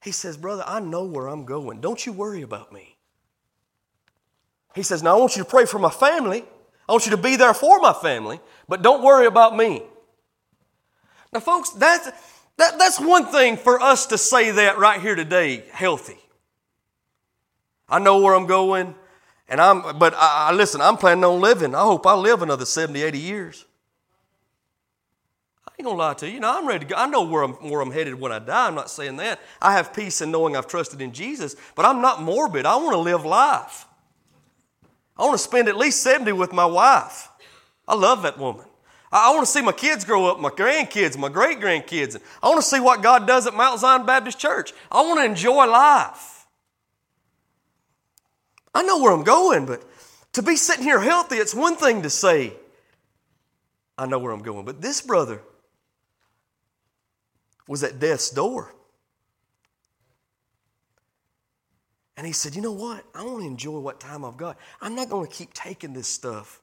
He 0.03 0.11
says, 0.11 0.37
Brother, 0.37 0.63
I 0.65 0.79
know 0.79 1.03
where 1.03 1.27
I'm 1.27 1.45
going. 1.45 1.81
Don't 1.81 2.05
you 2.05 2.13
worry 2.13 2.41
about 2.41 2.71
me. 2.71 2.97
He 4.75 4.83
says, 4.83 5.01
Now 5.01 5.17
I 5.17 5.19
want 5.19 5.35
you 5.35 5.43
to 5.43 5.49
pray 5.49 5.65
for 5.65 5.79
my 5.79 5.89
family. 5.89 6.43
I 6.87 6.91
want 6.91 7.05
you 7.05 7.11
to 7.11 7.17
be 7.17 7.35
there 7.35 7.53
for 7.53 7.79
my 7.79 7.93
family, 7.93 8.39
but 8.67 8.81
don't 8.81 9.03
worry 9.03 9.25
about 9.25 9.57
me. 9.57 9.83
Now, 11.33 11.41
folks, 11.41 11.71
that's, 11.71 12.05
that, 12.57 12.79
that's 12.79 12.99
one 12.99 13.25
thing 13.25 13.57
for 13.57 13.81
us 13.81 14.05
to 14.07 14.17
say 14.17 14.51
that 14.51 14.77
right 14.77 15.01
here 15.01 15.15
today, 15.15 15.65
healthy. 15.71 16.17
I 17.89 17.99
know 17.99 18.19
where 18.21 18.33
I'm 18.33 18.45
going, 18.45 18.95
and 19.49 19.59
I'm, 19.59 19.97
but 19.99 20.13
I, 20.13 20.49
I 20.49 20.53
listen, 20.53 20.79
I'm 20.79 20.95
planning 20.95 21.25
on 21.25 21.41
living. 21.41 21.75
I 21.75 21.81
hope 21.81 22.07
I 22.07 22.13
live 22.13 22.41
another 22.41 22.65
70, 22.65 23.01
80 23.01 23.19
years. 23.19 23.65
I 25.77 25.83
ain't 25.83 25.85
gonna 25.85 25.97
lie 25.97 26.13
to 26.15 26.27
you. 26.27 26.33
You 26.33 26.39
know, 26.39 26.57
I'm 26.57 26.67
ready 26.67 26.85
to 26.85 26.85
go. 26.85 26.95
I 26.95 27.05
know 27.07 27.21
where 27.21 27.43
I'm, 27.43 27.53
where 27.53 27.81
I'm 27.81 27.91
headed 27.91 28.19
when 28.19 28.31
I 28.31 28.39
die. 28.39 28.67
I'm 28.67 28.73
not 28.73 28.89
saying 28.89 29.17
that. 29.17 29.39
I 29.61 29.73
have 29.73 29.93
peace 29.93 30.21
in 30.21 30.31
knowing 30.31 30.55
I've 30.55 30.65
trusted 30.65 31.01
in 31.01 31.13
Jesus, 31.13 31.55
but 31.75 31.85
I'm 31.85 32.01
not 32.01 32.23
morbid. 32.23 32.65
I 32.65 32.77
want 32.77 32.93
to 32.93 32.97
live 32.97 33.23
life. 33.23 33.85
I 35.15 35.21
want 35.23 35.33
to 35.33 35.43
spend 35.43 35.67
at 35.67 35.77
least 35.77 36.01
70 36.01 36.31
with 36.31 36.51
my 36.51 36.65
wife. 36.65 37.29
I 37.87 37.93
love 37.93 38.23
that 38.23 38.39
woman. 38.39 38.65
I 39.11 39.29
want 39.33 39.45
to 39.45 39.51
see 39.51 39.61
my 39.61 39.71
kids 39.71 40.03
grow 40.03 40.25
up, 40.25 40.39
my 40.39 40.49
grandkids, 40.49 41.15
my 41.15 41.29
great 41.29 41.59
grandkids. 41.59 42.19
I 42.41 42.49
want 42.49 42.61
to 42.61 42.67
see 42.67 42.79
what 42.79 43.03
God 43.03 43.27
does 43.27 43.45
at 43.45 43.53
Mount 43.53 43.79
Zion 43.79 44.05
Baptist 44.05 44.39
Church. 44.39 44.73
I 44.91 45.01
want 45.01 45.19
to 45.19 45.25
enjoy 45.25 45.65
life. 45.65 46.47
I 48.73 48.81
know 48.81 48.99
where 48.99 49.13
I'm 49.13 49.23
going, 49.23 49.67
but 49.67 49.83
to 50.33 50.41
be 50.41 50.55
sitting 50.55 50.83
here 50.83 50.99
healthy, 50.99 51.35
it's 51.35 51.55
one 51.55 51.75
thing 51.75 52.01
to 52.01 52.09
say, 52.09 52.53
I 53.97 54.07
know 54.07 54.19
where 54.19 54.31
I'm 54.31 54.43
going. 54.43 54.65
But 54.65 54.81
this 54.81 55.01
brother 55.01 55.41
was 57.67 57.83
at 57.83 57.99
death's 57.99 58.29
door. 58.29 58.73
And 62.15 62.25
he 62.25 62.33
said, 62.33 62.55
You 62.55 62.61
know 62.61 62.71
what? 62.71 63.03
I 63.13 63.23
want 63.23 63.41
to 63.41 63.47
enjoy 63.47 63.79
what 63.79 63.99
time 63.99 64.25
I've 64.25 64.37
got. 64.37 64.57
I'm 64.81 64.95
not 64.95 65.09
going 65.09 65.27
to 65.27 65.33
keep 65.33 65.53
taking 65.53 65.93
this 65.93 66.07
stuff 66.07 66.61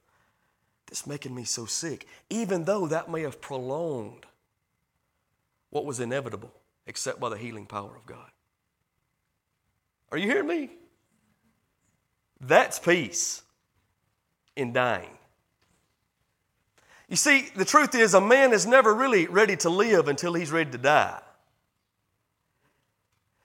that's 0.87 1.07
making 1.07 1.35
me 1.35 1.45
so 1.45 1.65
sick, 1.65 2.07
even 2.29 2.65
though 2.65 2.87
that 2.89 3.11
may 3.11 3.23
have 3.23 3.41
prolonged 3.41 4.27
what 5.71 5.85
was 5.85 6.01
inevitable, 6.01 6.53
except 6.87 7.21
by 7.21 7.29
the 7.29 7.37
healing 7.37 7.67
power 7.67 7.97
of 7.97 8.05
God. 8.07 8.31
Are 10.11 10.19
you 10.19 10.29
hearing 10.29 10.47
me? 10.47 10.71
That's 12.41 12.79
peace 12.79 13.43
in 14.57 14.73
dying. 14.73 15.19
You 17.15 17.17
see, 17.17 17.47
the 17.55 17.65
truth 17.65 17.95
is, 17.95 18.13
a 18.13 18.21
man 18.21 18.53
is 18.53 18.67
never 18.67 18.93
really 18.93 19.29
ready 19.29 19.55
to 19.59 19.71
live 19.71 20.09
until 20.09 20.35
he's 20.35 20.51
ready 20.51 20.73
to 20.73 20.79
die. 20.79 21.21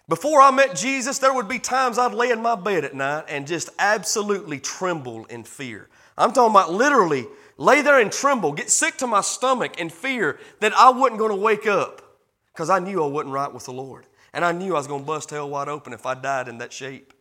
Before 0.08 0.42
I 0.42 0.50
met 0.50 0.76
Jesus, 0.76 1.20
there 1.20 1.32
would 1.32 1.48
be 1.48 1.60
times 1.60 2.00
I'd 2.00 2.16
lay 2.16 2.32
in 2.32 2.42
my 2.42 2.56
bed 2.56 2.84
at 2.84 2.96
night 2.96 3.26
and 3.28 3.46
just 3.46 3.70
absolutely 3.78 4.60
tremble 4.60 5.26
in 5.26 5.44
fear. 5.44 5.88
I'm 6.18 6.32
talking 6.32 6.50
about 6.50 6.74
literally 6.74 7.28
lay 7.58 7.84
there 7.84 8.00
and 8.00 8.12
tremble, 8.12 8.54
get 8.54 8.72
sick 8.72 8.98
to 8.98 9.06
my 9.06 9.22
stomach 9.22 9.80
in 9.80 9.92
fear 9.92 10.40
that 10.62 10.74
I 10.74 10.90
wasn't 10.90 11.20
going 11.20 11.30
to 11.30 11.40
wake 11.40 11.68
up 11.68 12.02
because 12.52 12.72
I 12.72 12.80
knew 12.80 13.04
I 13.04 13.08
wasn't 13.08 13.36
right 13.36 13.54
with 13.54 13.66
the 13.66 13.74
Lord. 13.74 14.08
And 14.34 14.44
I 14.44 14.52
knew 14.52 14.74
I 14.74 14.80
was 14.80 14.88
going 14.88 15.02
to 15.02 15.06
bust 15.06 15.30
hell 15.30 15.48
wide 15.48 15.68
open 15.68 15.94
if 15.94 16.08
I 16.08 16.16
died 16.16 16.48
in 16.48 16.58
that 16.58 16.74
shape. 16.74 17.14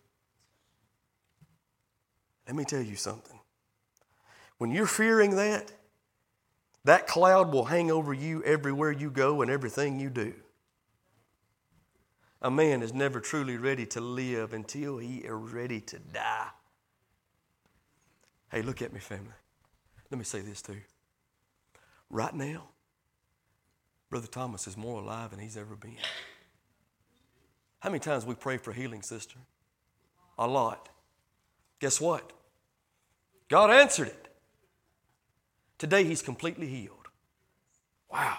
Let 2.46 2.56
me 2.56 2.64
tell 2.64 2.80
you 2.80 2.96
something. 2.96 3.38
When 4.56 4.70
you're 4.70 4.87
fearing 4.87 5.37
that, 5.37 5.72
that 6.88 7.07
cloud 7.07 7.53
will 7.53 7.66
hang 7.66 7.90
over 7.90 8.14
you 8.14 8.42
everywhere 8.44 8.90
you 8.90 9.11
go 9.11 9.42
and 9.42 9.51
everything 9.51 10.01
you 10.01 10.09
do. 10.09 10.33
A 12.40 12.51
man 12.51 12.83
is 12.83 12.94
never 12.94 13.20
truly 13.20 13.59
ready 13.59 13.85
to 13.85 14.01
live 14.01 14.55
until 14.55 14.96
he 14.96 15.18
is 15.18 15.31
ready 15.31 15.83
to 15.83 15.98
die. 15.98 16.48
Hey, 18.51 18.62
look 18.62 18.81
at 18.81 18.94
me, 18.94 19.01
family. 19.01 19.35
Let 20.11 20.16
me 20.16 20.24
say 20.24 20.40
this 20.40 20.62
too. 20.62 20.81
Right 22.09 22.35
now, 22.35 22.70
Brother 24.09 24.27
Thomas 24.27 24.66
is 24.66 24.79
more 24.79 25.03
alive 25.03 25.33
than 25.33 25.40
he's 25.40 25.59
ever 25.59 25.77
been. 25.77 25.98
How 27.81 27.90
many 27.90 28.01
times 28.01 28.24
we 28.24 28.35
pray 28.35 28.57
for 28.57 28.72
healing, 28.72 29.03
sister? 29.03 29.37
A 30.38 30.46
lot. 30.46 30.88
Guess 31.81 32.01
what? 32.01 32.33
God 33.51 33.70
answered 33.70 34.09
it. 34.09 34.28
Today 35.79 36.05
he's 36.05 36.23
completely 36.23 36.67
healed. 36.67 37.09
Wow. 38.11 38.38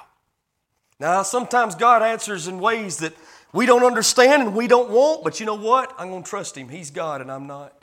Now, 1.00 1.24
sometimes 1.24 1.76
God 1.76 2.02
answers 2.02 2.48
in 2.48 2.60
ways 2.60 2.98
that 2.98 3.14
we 3.54 3.66
don't 3.66 3.84
understand 3.84 4.44
and 4.44 4.56
we 4.56 4.68
don't 4.68 4.90
want, 4.90 5.24
but 5.24 5.40
you 5.40 5.46
know 5.46 5.56
what? 5.56 5.94
I'm 5.98 6.10
going 6.10 6.24
to 6.24 6.30
trust 6.30 6.58
him. 6.58 6.70
He's 6.70 6.92
God 6.92 7.22
and 7.22 7.32
I'm 7.32 7.48
not. 7.48 7.74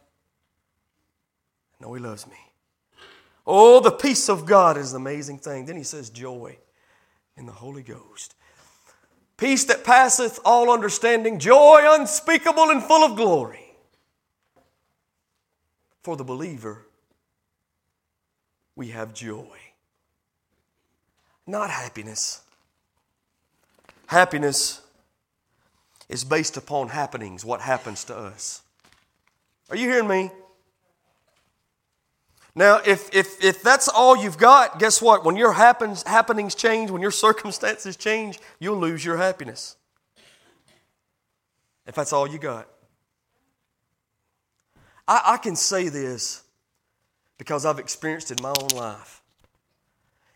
Know 1.81 1.92
he 1.95 2.01
loves 2.01 2.27
me. 2.27 2.37
Oh, 3.47 3.81
the 3.81 3.90
peace 3.90 4.29
of 4.29 4.45
God 4.45 4.77
is 4.77 4.92
an 4.92 5.01
amazing 5.01 5.38
thing. 5.38 5.66
Then 5.66 5.77
he 5.77 5.83
says, 5.83 6.11
joy 6.11 6.59
in 7.37 7.47
the 7.47 7.53
Holy 7.53 7.83
Ghost. 7.83 8.35
Peace 9.37 9.64
that 9.64 9.85
passeth 9.85 10.40
all 10.45 10.71
understanding, 10.71 11.38
joy 11.38 11.81
unspeakable 11.85 12.71
and 12.71 12.83
full 12.83 13.05
of 13.05 13.16
glory. 13.16 13.75
For 16.03 16.16
the 16.16 16.25
believer, 16.25 16.86
we 18.76 18.88
have 18.88 19.14
joy, 19.14 19.56
not 21.46 21.70
happiness. 21.70 22.42
Happiness 24.06 24.82
is 26.08 26.22
based 26.22 26.56
upon 26.56 26.90
happenings, 26.90 27.44
what 27.44 27.60
happens 27.60 28.04
to 28.04 28.16
us. 28.16 28.62
Are 29.70 29.76
you 29.76 29.88
hearing 29.88 30.06
me? 30.06 30.30
Now, 32.54 32.80
if, 32.86 33.14
if, 33.14 33.44
if 33.44 33.62
that's 33.62 33.88
all 33.88 34.16
you've 34.16 34.38
got, 34.38 34.78
guess 34.78 35.02
what? 35.02 35.24
When 35.24 35.36
your 35.36 35.52
happens, 35.52 36.02
happenings 36.04 36.54
change, 36.54 36.90
when 36.90 37.02
your 37.02 37.10
circumstances 37.26 37.96
change, 37.96 38.38
you'll 38.60 38.78
lose 38.78 39.04
your 39.04 39.16
happiness. 39.16 39.76
If 41.86 41.94
that's 41.94 42.12
all 42.12 42.26
you 42.26 42.38
got. 42.38 42.68
I, 45.06 45.22
I 45.34 45.36
can 45.36 45.54
say 45.54 45.88
this 45.88 46.42
because 47.38 47.66
I've 47.66 47.79
experienced 47.79 48.31
it 48.31 48.40
in 48.40 48.42
my 48.42 48.55
own 48.61 48.68
life. 48.77 49.22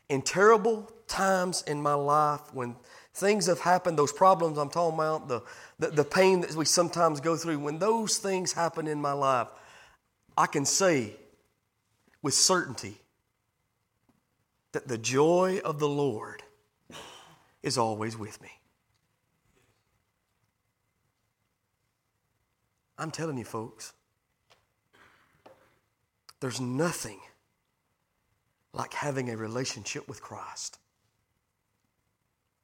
In 0.09 0.23
terrible 0.23 0.91
times 1.07 1.63
in 1.67 1.83
my 1.83 1.95
life 1.95 2.53
when 2.53 2.77
things 3.15 3.47
have 3.47 3.61
happened, 3.61 3.99
those 3.99 4.13
problems 4.13 4.59
I'm 4.59 4.71
talking 4.71 4.99
about, 4.99 5.29
the, 5.29 5.43
the, 5.79 5.89
the 5.89 6.05
pain 6.05 6.41
that 6.41 6.55
we 6.55 6.65
sometimes 6.65 7.21
go 7.21 7.37
through, 7.37 7.59
when 7.59 7.79
those 7.79 8.19
things 8.19 8.53
happen 8.53 8.87
in 8.87 9.01
my 9.01 9.13
life, 9.13 9.49
I 10.37 10.47
can 10.47 10.65
say 10.65 11.15
with 12.23 12.35
certainty 12.35 12.97
that 14.73 14.89
the 14.89 14.99
joy 14.99 15.61
of 15.65 15.79
the 15.79 15.89
Lord 15.89 16.43
is 17.63 17.77
always 17.77 18.17
with 18.17 18.41
me. 18.41 18.51
I'm 22.99 23.11
telling 23.11 23.39
you, 23.39 23.45
folks, 23.45 23.95
there's 26.40 26.61
nothing 26.61 27.20
like 28.72 28.94
having 28.94 29.31
a 29.31 29.37
relationship 29.37 30.09
with 30.09 30.22
Christ. 30.22 30.79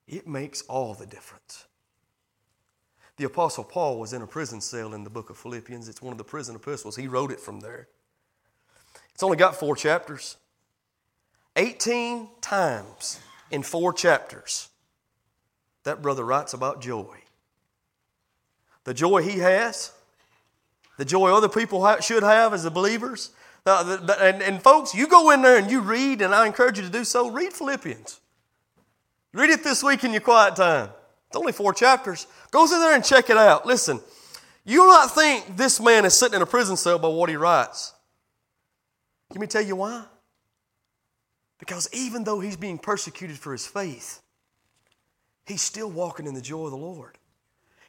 It 0.06 0.26
makes 0.26 0.62
all 0.62 0.94
the 0.94 1.06
difference. 1.06 1.66
The 3.16 3.24
Apostle 3.24 3.64
Paul 3.64 3.98
was 3.98 4.12
in 4.12 4.22
a 4.22 4.26
prison 4.26 4.60
cell 4.60 4.94
in 4.94 5.04
the 5.04 5.10
book 5.10 5.30
of 5.30 5.36
Philippians. 5.36 5.88
It's 5.88 6.02
one 6.02 6.12
of 6.12 6.18
the 6.18 6.24
prison 6.24 6.54
epistles. 6.54 6.96
He 6.96 7.08
wrote 7.08 7.32
it 7.32 7.40
from 7.40 7.60
there. 7.60 7.88
It's 9.14 9.22
only 9.22 9.36
got 9.38 9.56
four 9.56 9.74
chapters. 9.74 10.36
18 11.56 12.28
times 12.42 13.18
in 13.50 13.62
four 13.62 13.92
chapters, 13.94 14.68
that 15.84 16.02
brother 16.02 16.24
writes 16.24 16.52
about 16.52 16.82
joy. 16.82 17.16
The 18.84 18.92
joy 18.92 19.22
he 19.22 19.38
has, 19.38 19.92
the 20.98 21.04
joy 21.04 21.30
other 21.30 21.48
people 21.48 21.98
should 22.00 22.22
have 22.22 22.52
as 22.52 22.64
the 22.64 22.70
believers. 22.70 23.30
Uh, 23.66 23.98
and, 24.20 24.42
and 24.42 24.62
folks, 24.62 24.94
you 24.94 25.08
go 25.08 25.32
in 25.32 25.42
there 25.42 25.58
and 25.58 25.70
you 25.70 25.80
read, 25.80 26.22
and 26.22 26.32
I 26.32 26.46
encourage 26.46 26.78
you 26.78 26.84
to 26.84 26.90
do 26.90 27.04
so. 27.04 27.30
Read 27.30 27.52
Philippians. 27.52 28.20
Read 29.32 29.50
it 29.50 29.64
this 29.64 29.82
week 29.82 30.04
in 30.04 30.12
your 30.12 30.20
quiet 30.20 30.54
time. 30.54 30.90
It's 31.26 31.36
only 31.36 31.52
four 31.52 31.74
chapters. 31.74 32.28
Go 32.52 32.66
through 32.66 32.78
there 32.78 32.94
and 32.94 33.04
check 33.04 33.28
it 33.28 33.36
out. 33.36 33.66
Listen, 33.66 34.00
you 34.64 34.82
will 34.82 34.90
not 34.90 35.12
think 35.12 35.56
this 35.56 35.80
man 35.80 36.04
is 36.04 36.14
sitting 36.14 36.36
in 36.36 36.42
a 36.42 36.46
prison 36.46 36.76
cell 36.76 36.98
by 36.98 37.08
what 37.08 37.28
he 37.28 37.36
writes. 37.36 37.92
Let 39.30 39.40
me 39.40 39.48
tell 39.48 39.62
you 39.62 39.76
why. 39.76 40.04
Because 41.58 41.88
even 41.92 42.24
though 42.24 42.38
he's 42.38 42.56
being 42.56 42.78
persecuted 42.78 43.36
for 43.38 43.52
his 43.52 43.66
faith, 43.66 44.22
he's 45.44 45.62
still 45.62 45.90
walking 45.90 46.26
in 46.26 46.34
the 46.34 46.40
joy 46.40 46.66
of 46.66 46.70
the 46.70 46.76
Lord. 46.76 47.18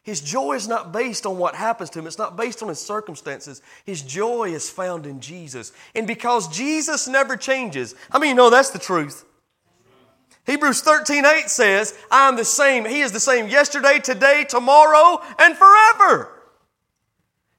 His 0.08 0.22
joy 0.22 0.54
is 0.54 0.70
not 0.70 0.94
based 0.94 1.26
on 1.26 1.38
what 1.38 1.54
happens 1.54 1.90
to 1.90 2.00
him, 2.00 2.08
it's 2.08 2.18
not 2.18 2.38
based 2.38 2.64
on 2.64 2.70
his 2.70 2.80
circumstances. 2.80 3.62
His 3.84 4.02
joy 4.02 4.54
is 4.54 4.70
found 4.70 5.06
in 5.06 5.20
Jesus. 5.20 5.74
And 5.94 6.08
because 6.08 6.48
Jesus 6.48 7.10
never 7.10 7.36
changes, 7.36 7.94
I 8.10 8.18
mean, 8.18 8.30
you 8.30 8.36
know 8.36 8.50
that's 8.50 8.70
the 8.70 8.80
truth. 8.80 9.26
Hebrews 10.46 10.80
13 10.80 11.26
8 11.26 11.50
says, 11.50 11.94
I 12.10 12.30
am 12.30 12.38
the 12.38 12.46
same. 12.46 12.86
He 12.86 13.02
is 13.02 13.12
the 13.12 13.20
same 13.20 13.50
yesterday, 13.50 14.00
today, 14.00 14.46
tomorrow, 14.48 15.22
and 15.40 15.58
forever. 15.58 16.32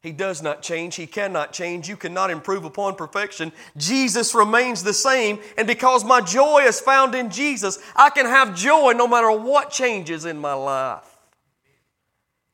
He 0.00 0.12
does 0.12 0.40
not 0.40 0.62
change. 0.62 0.94
He 0.94 1.06
cannot 1.06 1.52
change. 1.52 1.86
You 1.86 1.98
cannot 1.98 2.30
improve 2.30 2.64
upon 2.64 2.94
perfection. 2.94 3.52
Jesus 3.76 4.34
remains 4.34 4.82
the 4.82 4.94
same. 4.94 5.38
And 5.58 5.66
because 5.66 6.02
my 6.02 6.22
joy 6.22 6.60
is 6.60 6.80
found 6.80 7.14
in 7.14 7.28
Jesus, 7.28 7.78
I 7.94 8.08
can 8.08 8.24
have 8.24 8.56
joy 8.56 8.92
no 8.92 9.06
matter 9.06 9.30
what 9.30 9.70
changes 9.70 10.24
in 10.24 10.38
my 10.38 10.54
life. 10.54 11.17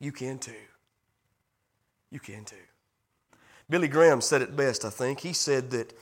You 0.00 0.12
can 0.12 0.38
too. 0.38 0.52
You 2.11 2.20
can 2.20 2.44
too. 2.44 2.57
Billy 3.68 3.88
Graham 3.88 4.20
said 4.20 4.42
it 4.42 4.57
best, 4.57 4.85
I 4.85 4.90
think. 4.90 5.20
He 5.20 5.33
said 5.33 5.70
that 5.70 5.92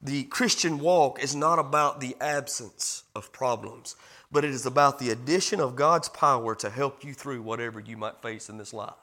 the 0.00 0.24
Christian 0.24 0.78
walk 0.78 1.22
is 1.22 1.34
not 1.34 1.58
about 1.58 2.00
the 2.00 2.16
absence 2.20 3.02
of 3.16 3.32
problems, 3.32 3.96
but 4.30 4.44
it 4.44 4.50
is 4.50 4.66
about 4.66 4.98
the 4.98 5.10
addition 5.10 5.60
of 5.60 5.74
God's 5.74 6.08
power 6.08 6.54
to 6.56 6.70
help 6.70 7.04
you 7.04 7.12
through 7.14 7.42
whatever 7.42 7.80
you 7.80 7.96
might 7.96 8.22
face 8.22 8.48
in 8.48 8.58
this 8.58 8.72
life. 8.72 8.94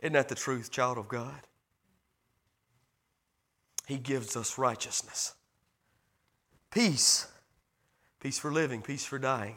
Isn't 0.00 0.12
that 0.12 0.28
the 0.28 0.34
truth, 0.34 0.70
child 0.70 0.98
of 0.98 1.08
God? 1.08 1.46
He 3.86 3.96
gives 3.96 4.36
us 4.36 4.58
righteousness, 4.58 5.34
peace, 6.70 7.26
peace 8.20 8.38
for 8.38 8.52
living, 8.52 8.82
peace 8.82 9.04
for 9.04 9.18
dying, 9.18 9.56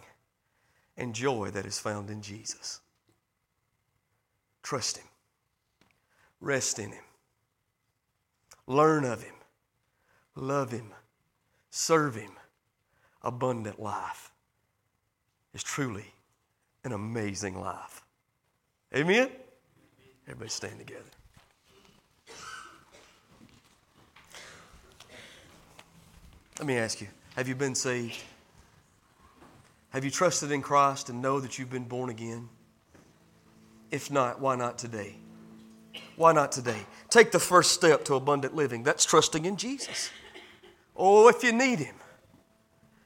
and 0.98 1.14
joy 1.14 1.50
that 1.52 1.66
is 1.66 1.80
found 1.80 2.10
in 2.10 2.22
Jesus. 2.22 2.82
Trust 4.64 4.98
Him, 4.98 5.06
rest 6.40 6.80
in 6.80 6.92
Him, 6.92 7.04
learn 8.68 9.06
of 9.06 9.24
Him, 9.24 9.36
love 10.36 10.72
Him, 10.72 10.92
serve 11.70 12.16
Him. 12.16 12.32
Abundant 13.22 13.80
life 13.80 14.32
is 15.56 15.64
truly 15.64 16.06
an 16.84 16.92
amazing 16.92 17.60
life. 17.60 18.04
Amen? 18.96 19.30
Everybody 20.28 20.50
stand 20.50 20.78
together. 20.78 21.02
Let 26.60 26.68
me 26.68 26.78
ask 26.78 27.02
you 27.02 27.08
have 27.36 27.48
you 27.48 27.56
been 27.56 27.76
saved? 27.76 28.24
Have 29.96 30.04
you 30.04 30.12
trusted 30.12 30.52
in 30.52 30.62
Christ 30.62 31.08
and 31.08 31.22
know 31.22 31.40
that 31.40 31.58
you've 31.58 31.70
been 31.70 31.86
born 31.86 32.10
again? 32.10 32.50
If 33.92 34.12
not, 34.12 34.42
why 34.42 34.58
not 34.58 34.78
today? 34.78 35.16
Why 36.18 36.34
not 36.34 36.52
today? 36.52 36.82
Take 37.10 37.32
the 37.32 37.40
first 37.40 37.72
step 37.72 38.04
to 38.06 38.16
abundant 38.16 38.54
living. 38.54 38.84
That's 38.84 39.06
trusting 39.06 39.46
in 39.46 39.56
Jesus. 39.56 40.10
Oh, 40.98 41.30
if 41.30 41.46
you 41.46 41.54
need 41.54 41.80
Him, 41.80 41.96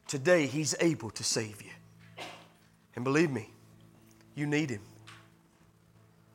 today 0.08 0.48
He's 0.48 0.74
able 0.80 1.12
to 1.12 1.24
save 1.24 1.62
you. 1.62 1.70
And 2.96 3.06
believe 3.06 3.30
me, 3.30 3.52
you 4.34 4.48
need 4.48 4.72
Him. 4.72 4.82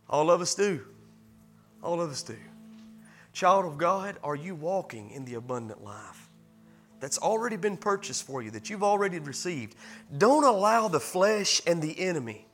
All 0.08 0.30
of 0.30 0.40
us 0.40 0.54
do. 0.54 0.82
All 1.82 2.00
of 2.00 2.12
us 2.12 2.22
do. 2.22 2.36
Child 3.32 3.64
of 3.64 3.76
God, 3.76 4.18
are 4.22 4.36
you 4.36 4.54
walking 4.54 5.10
in 5.10 5.24
the 5.24 5.34
abundant 5.34 5.82
life 5.82 6.23
that's 7.00 7.18
already 7.18 7.56
been 7.56 7.76
purchased 7.76 8.26
for 8.26 8.42
you, 8.42 8.50
that 8.52 8.70
you've 8.70 8.82
already 8.82 9.18
received? 9.18 9.76
Don't 10.16 10.44
allow 10.44 10.88
the 10.88 11.00
flesh 11.00 11.60
and 11.66 11.82
the 11.82 11.98
enemy 12.00 12.46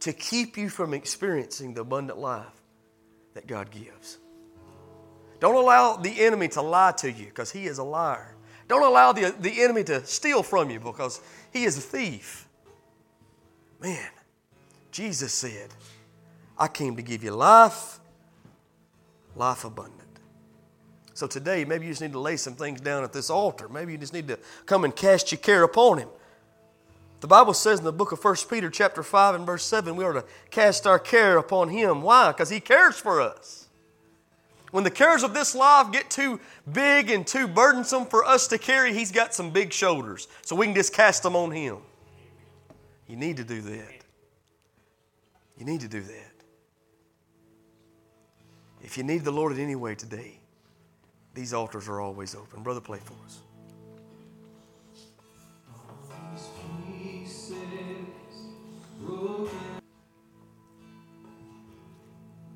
to 0.00 0.12
keep 0.12 0.56
you 0.56 0.68
from 0.68 0.94
experiencing 0.94 1.74
the 1.74 1.80
abundant 1.80 2.18
life 2.18 2.46
that 3.34 3.46
God 3.46 3.70
gives. 3.70 4.18
Don't 5.40 5.54
allow 5.54 5.96
the 5.96 6.24
enemy 6.24 6.48
to 6.48 6.62
lie 6.62 6.92
to 6.92 7.10
you 7.10 7.26
because 7.26 7.50
he 7.50 7.66
is 7.66 7.78
a 7.78 7.84
liar. 7.84 8.34
Don't 8.68 8.82
allow 8.82 9.12
the, 9.12 9.34
the 9.38 9.62
enemy 9.62 9.84
to 9.84 10.04
steal 10.04 10.42
from 10.42 10.70
you 10.70 10.80
because 10.80 11.20
he 11.52 11.64
is 11.64 11.78
a 11.78 11.80
thief. 11.80 12.48
Man, 13.80 14.08
Jesus 14.90 15.32
said, 15.32 15.68
I 16.58 16.68
came 16.68 16.96
to 16.96 17.02
give 17.02 17.22
you 17.22 17.32
life, 17.32 18.00
life 19.34 19.64
abundant. 19.64 20.05
So 21.16 21.26
today, 21.26 21.64
maybe 21.64 21.86
you 21.86 21.92
just 21.92 22.02
need 22.02 22.12
to 22.12 22.20
lay 22.20 22.36
some 22.36 22.52
things 22.52 22.78
down 22.78 23.02
at 23.02 23.10
this 23.10 23.30
altar. 23.30 23.70
Maybe 23.70 23.92
you 23.92 23.96
just 23.96 24.12
need 24.12 24.28
to 24.28 24.38
come 24.66 24.84
and 24.84 24.94
cast 24.94 25.32
your 25.32 25.38
care 25.38 25.62
upon 25.62 25.96
Him. 25.96 26.10
The 27.20 27.26
Bible 27.26 27.54
says 27.54 27.78
in 27.78 27.86
the 27.86 27.92
book 27.92 28.12
of 28.12 28.22
1 28.22 28.36
Peter, 28.50 28.68
chapter 28.68 29.02
5 29.02 29.34
and 29.34 29.46
verse 29.46 29.64
7, 29.64 29.96
we 29.96 30.04
are 30.04 30.12
to 30.12 30.24
cast 30.50 30.86
our 30.86 30.98
care 30.98 31.38
upon 31.38 31.70
Him. 31.70 32.02
Why? 32.02 32.32
Because 32.32 32.50
He 32.50 32.60
cares 32.60 32.98
for 32.98 33.22
us. 33.22 33.66
When 34.72 34.84
the 34.84 34.90
cares 34.90 35.22
of 35.22 35.32
this 35.32 35.54
life 35.54 35.90
get 35.90 36.10
too 36.10 36.38
big 36.70 37.08
and 37.10 37.26
too 37.26 37.48
burdensome 37.48 38.04
for 38.04 38.22
us 38.22 38.46
to 38.48 38.58
carry, 38.58 38.92
He's 38.92 39.10
got 39.10 39.32
some 39.32 39.50
big 39.50 39.72
shoulders. 39.72 40.28
So 40.42 40.54
we 40.54 40.66
can 40.66 40.74
just 40.74 40.92
cast 40.92 41.22
them 41.22 41.34
on 41.34 41.50
Him. 41.50 41.78
You 43.08 43.16
need 43.16 43.38
to 43.38 43.44
do 43.44 43.62
that. 43.62 44.04
You 45.56 45.64
need 45.64 45.80
to 45.80 45.88
do 45.88 46.02
that. 46.02 46.32
If 48.82 48.98
you 48.98 49.02
need 49.02 49.24
the 49.24 49.32
Lord 49.32 49.52
in 49.52 49.60
any 49.60 49.76
way 49.76 49.94
today, 49.94 50.35
these 51.36 51.54
altars 51.54 51.88
are 51.88 52.00
always 52.00 52.34
open. 52.34 52.64
Brother, 52.64 52.80
play 52.80 52.98
for 52.98 53.14
us. 53.24 53.42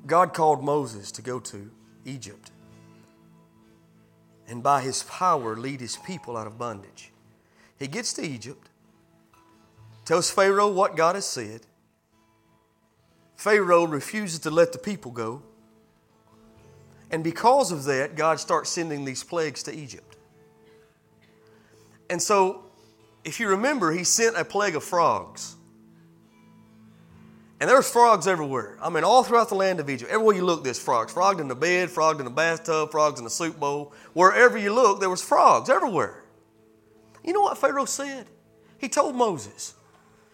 God 0.05 0.33
called 0.33 0.61
Moses 0.61 1.09
to 1.13 1.21
go 1.21 1.39
to 1.39 1.71
Egypt 2.03 2.51
and 4.51 4.61
by 4.61 4.81
his 4.81 5.03
power 5.03 5.55
lead 5.55 5.79
his 5.79 5.95
people 5.95 6.35
out 6.35 6.45
of 6.45 6.57
bondage. 6.57 7.13
He 7.79 7.87
gets 7.87 8.11
to 8.15 8.21
Egypt, 8.21 8.67
tells 10.03 10.29
Pharaoh 10.29 10.69
what 10.69 10.97
God 10.97 11.15
has 11.15 11.25
said. 11.25 11.61
Pharaoh 13.37 13.85
refuses 13.85 14.39
to 14.39 14.49
let 14.49 14.73
the 14.73 14.77
people 14.77 15.11
go. 15.11 15.43
And 17.11 17.23
because 17.23 17.71
of 17.71 17.83
that, 17.83 18.15
God 18.15 18.39
starts 18.39 18.69
sending 18.69 19.05
these 19.05 19.23
plagues 19.23 19.63
to 19.63 19.75
Egypt. 19.75 20.15
And 22.09 22.21
so, 22.21 22.63
if 23.23 23.39
you 23.39 23.49
remember, 23.49 23.91
he 23.91 24.03
sent 24.03 24.37
a 24.37 24.45
plague 24.45 24.75
of 24.75 24.83
frogs. 24.83 25.55
And 27.59 27.69
there 27.69 27.77
was 27.77 27.91
frogs 27.91 28.27
everywhere. 28.27 28.77
I 28.81 28.89
mean, 28.89 29.03
all 29.03 29.23
throughout 29.23 29.49
the 29.49 29.55
land 29.55 29.79
of 29.79 29.89
Egypt. 29.89 30.09
Everywhere 30.09 30.35
you 30.35 30.43
look, 30.43 30.63
there's 30.63 30.79
frogs. 30.79 31.13
Frogs 31.13 31.39
in 31.39 31.47
the 31.47 31.55
bed, 31.55 31.91
frogs 31.91 32.17
in 32.17 32.25
the 32.25 32.31
bathtub, 32.31 32.89
frogs 32.89 33.19
in 33.19 33.23
the 33.23 33.29
soup 33.29 33.59
bowl. 33.59 33.93
Wherever 34.13 34.57
you 34.57 34.73
look, 34.73 34.99
there 34.99 35.11
was 35.11 35.21
frogs 35.21 35.69
everywhere. 35.69 36.23
You 37.23 37.33
know 37.33 37.41
what 37.41 37.57
Pharaoh 37.57 37.85
said? 37.85 38.25
He 38.79 38.89
told 38.89 39.15
Moses. 39.15 39.75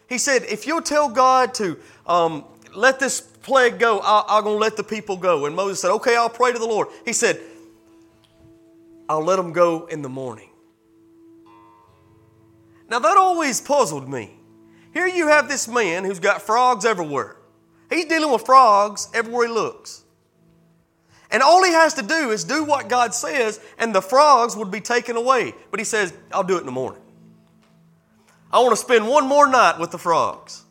He 0.08 0.18
said, 0.18 0.44
if 0.44 0.66
you'll 0.66 0.82
tell 0.82 1.10
God 1.10 1.54
to 1.56 1.78
um, 2.06 2.46
let 2.74 2.98
this 3.00 3.20
plague 3.48 3.80
go, 3.80 4.00
I- 4.00 4.26
I'm 4.28 4.44
going 4.44 4.56
to 4.56 4.60
let 4.60 4.76
the 4.78 4.84
people 4.84 5.18
go. 5.18 5.46
And 5.46 5.56
Moses 5.56 5.82
said, 5.82 5.92
okay, 5.92 6.16
I'll 6.16 6.30
pray 6.30 6.52
to 6.52 6.60
the 6.60 6.68
Lord. 6.68 6.90
He 7.06 7.14
said, 7.14 7.40
I'll 9.10 9.24
let 9.24 9.38
them 9.38 9.54
go 9.54 9.86
in 9.86 10.02
the 10.02 10.10
morning. 10.10 10.50
Now 12.90 13.00
that 13.00 13.18
always 13.18 13.60
puzzled 13.62 14.08
me. 14.08 14.38
Here 14.94 15.08
you 15.08 15.28
have 15.28 15.48
this 15.48 15.68
man 15.68 16.04
who's 16.04 16.20
got 16.20 16.42
frogs 16.42 16.86
everywhere. 16.86 17.38
He's 17.90 18.06
dealing 18.06 18.32
with 18.32 18.46
frogs 18.46 19.08
everywhere 19.14 19.48
he 19.48 19.54
looks. 19.54 20.04
And 21.32 21.42
all 21.42 21.64
he 21.64 21.72
has 21.72 21.94
to 21.96 22.02
do 22.02 22.32
is 22.32 22.44
do 22.44 22.64
what 22.64 22.88
God 22.90 23.14
says, 23.14 23.60
and 23.78 23.94
the 23.94 24.02
frogs 24.02 24.56
would 24.56 24.72
be 24.72 24.82
taken 24.82 25.16
away. 25.16 25.54
But 25.72 25.80
he 25.80 25.84
says, 25.84 26.14
I'll 26.32 26.44
do 26.44 26.58
it 26.58 26.62
in 26.62 26.66
the 26.66 26.72
morning. 26.72 27.02
I 28.52 28.60
want 28.60 28.72
to 28.72 28.82
spend 28.82 29.08
one 29.08 29.28
more 29.28 29.48
night 29.48 29.78
with 29.78 29.92
the 29.92 29.98
frogs. 29.98 30.64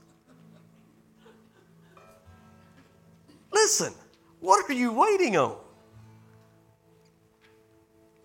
Listen, 3.57 3.95
what 4.41 4.69
are 4.69 4.75
you 4.75 4.93
waiting 4.93 5.39
on? 5.39 5.57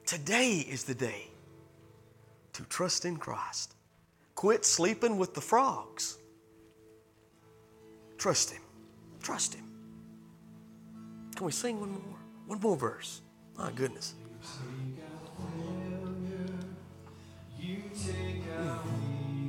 Today 0.06 0.56
is 0.58 0.84
the 0.84 0.94
day 0.94 1.28
to 2.52 2.64
trust 2.64 3.06
in 3.06 3.16
Christ. 3.16 3.76
Quit 4.36 4.66
sleeping 4.66 5.18
with 5.18 5.34
the 5.34 5.40
frogs. 5.40 6.18
Trust 8.18 8.52
Him. 8.52 8.62
Trust 9.24 9.54
Him. 9.54 9.72
Can 11.38 11.46
we 11.46 11.54
sing 11.54 11.80
one 11.80 11.92
more? 11.92 12.20
One 12.48 12.60
more 12.60 12.76
verse. 12.76 13.22
My 13.58 13.72
goodness. 13.72 14.16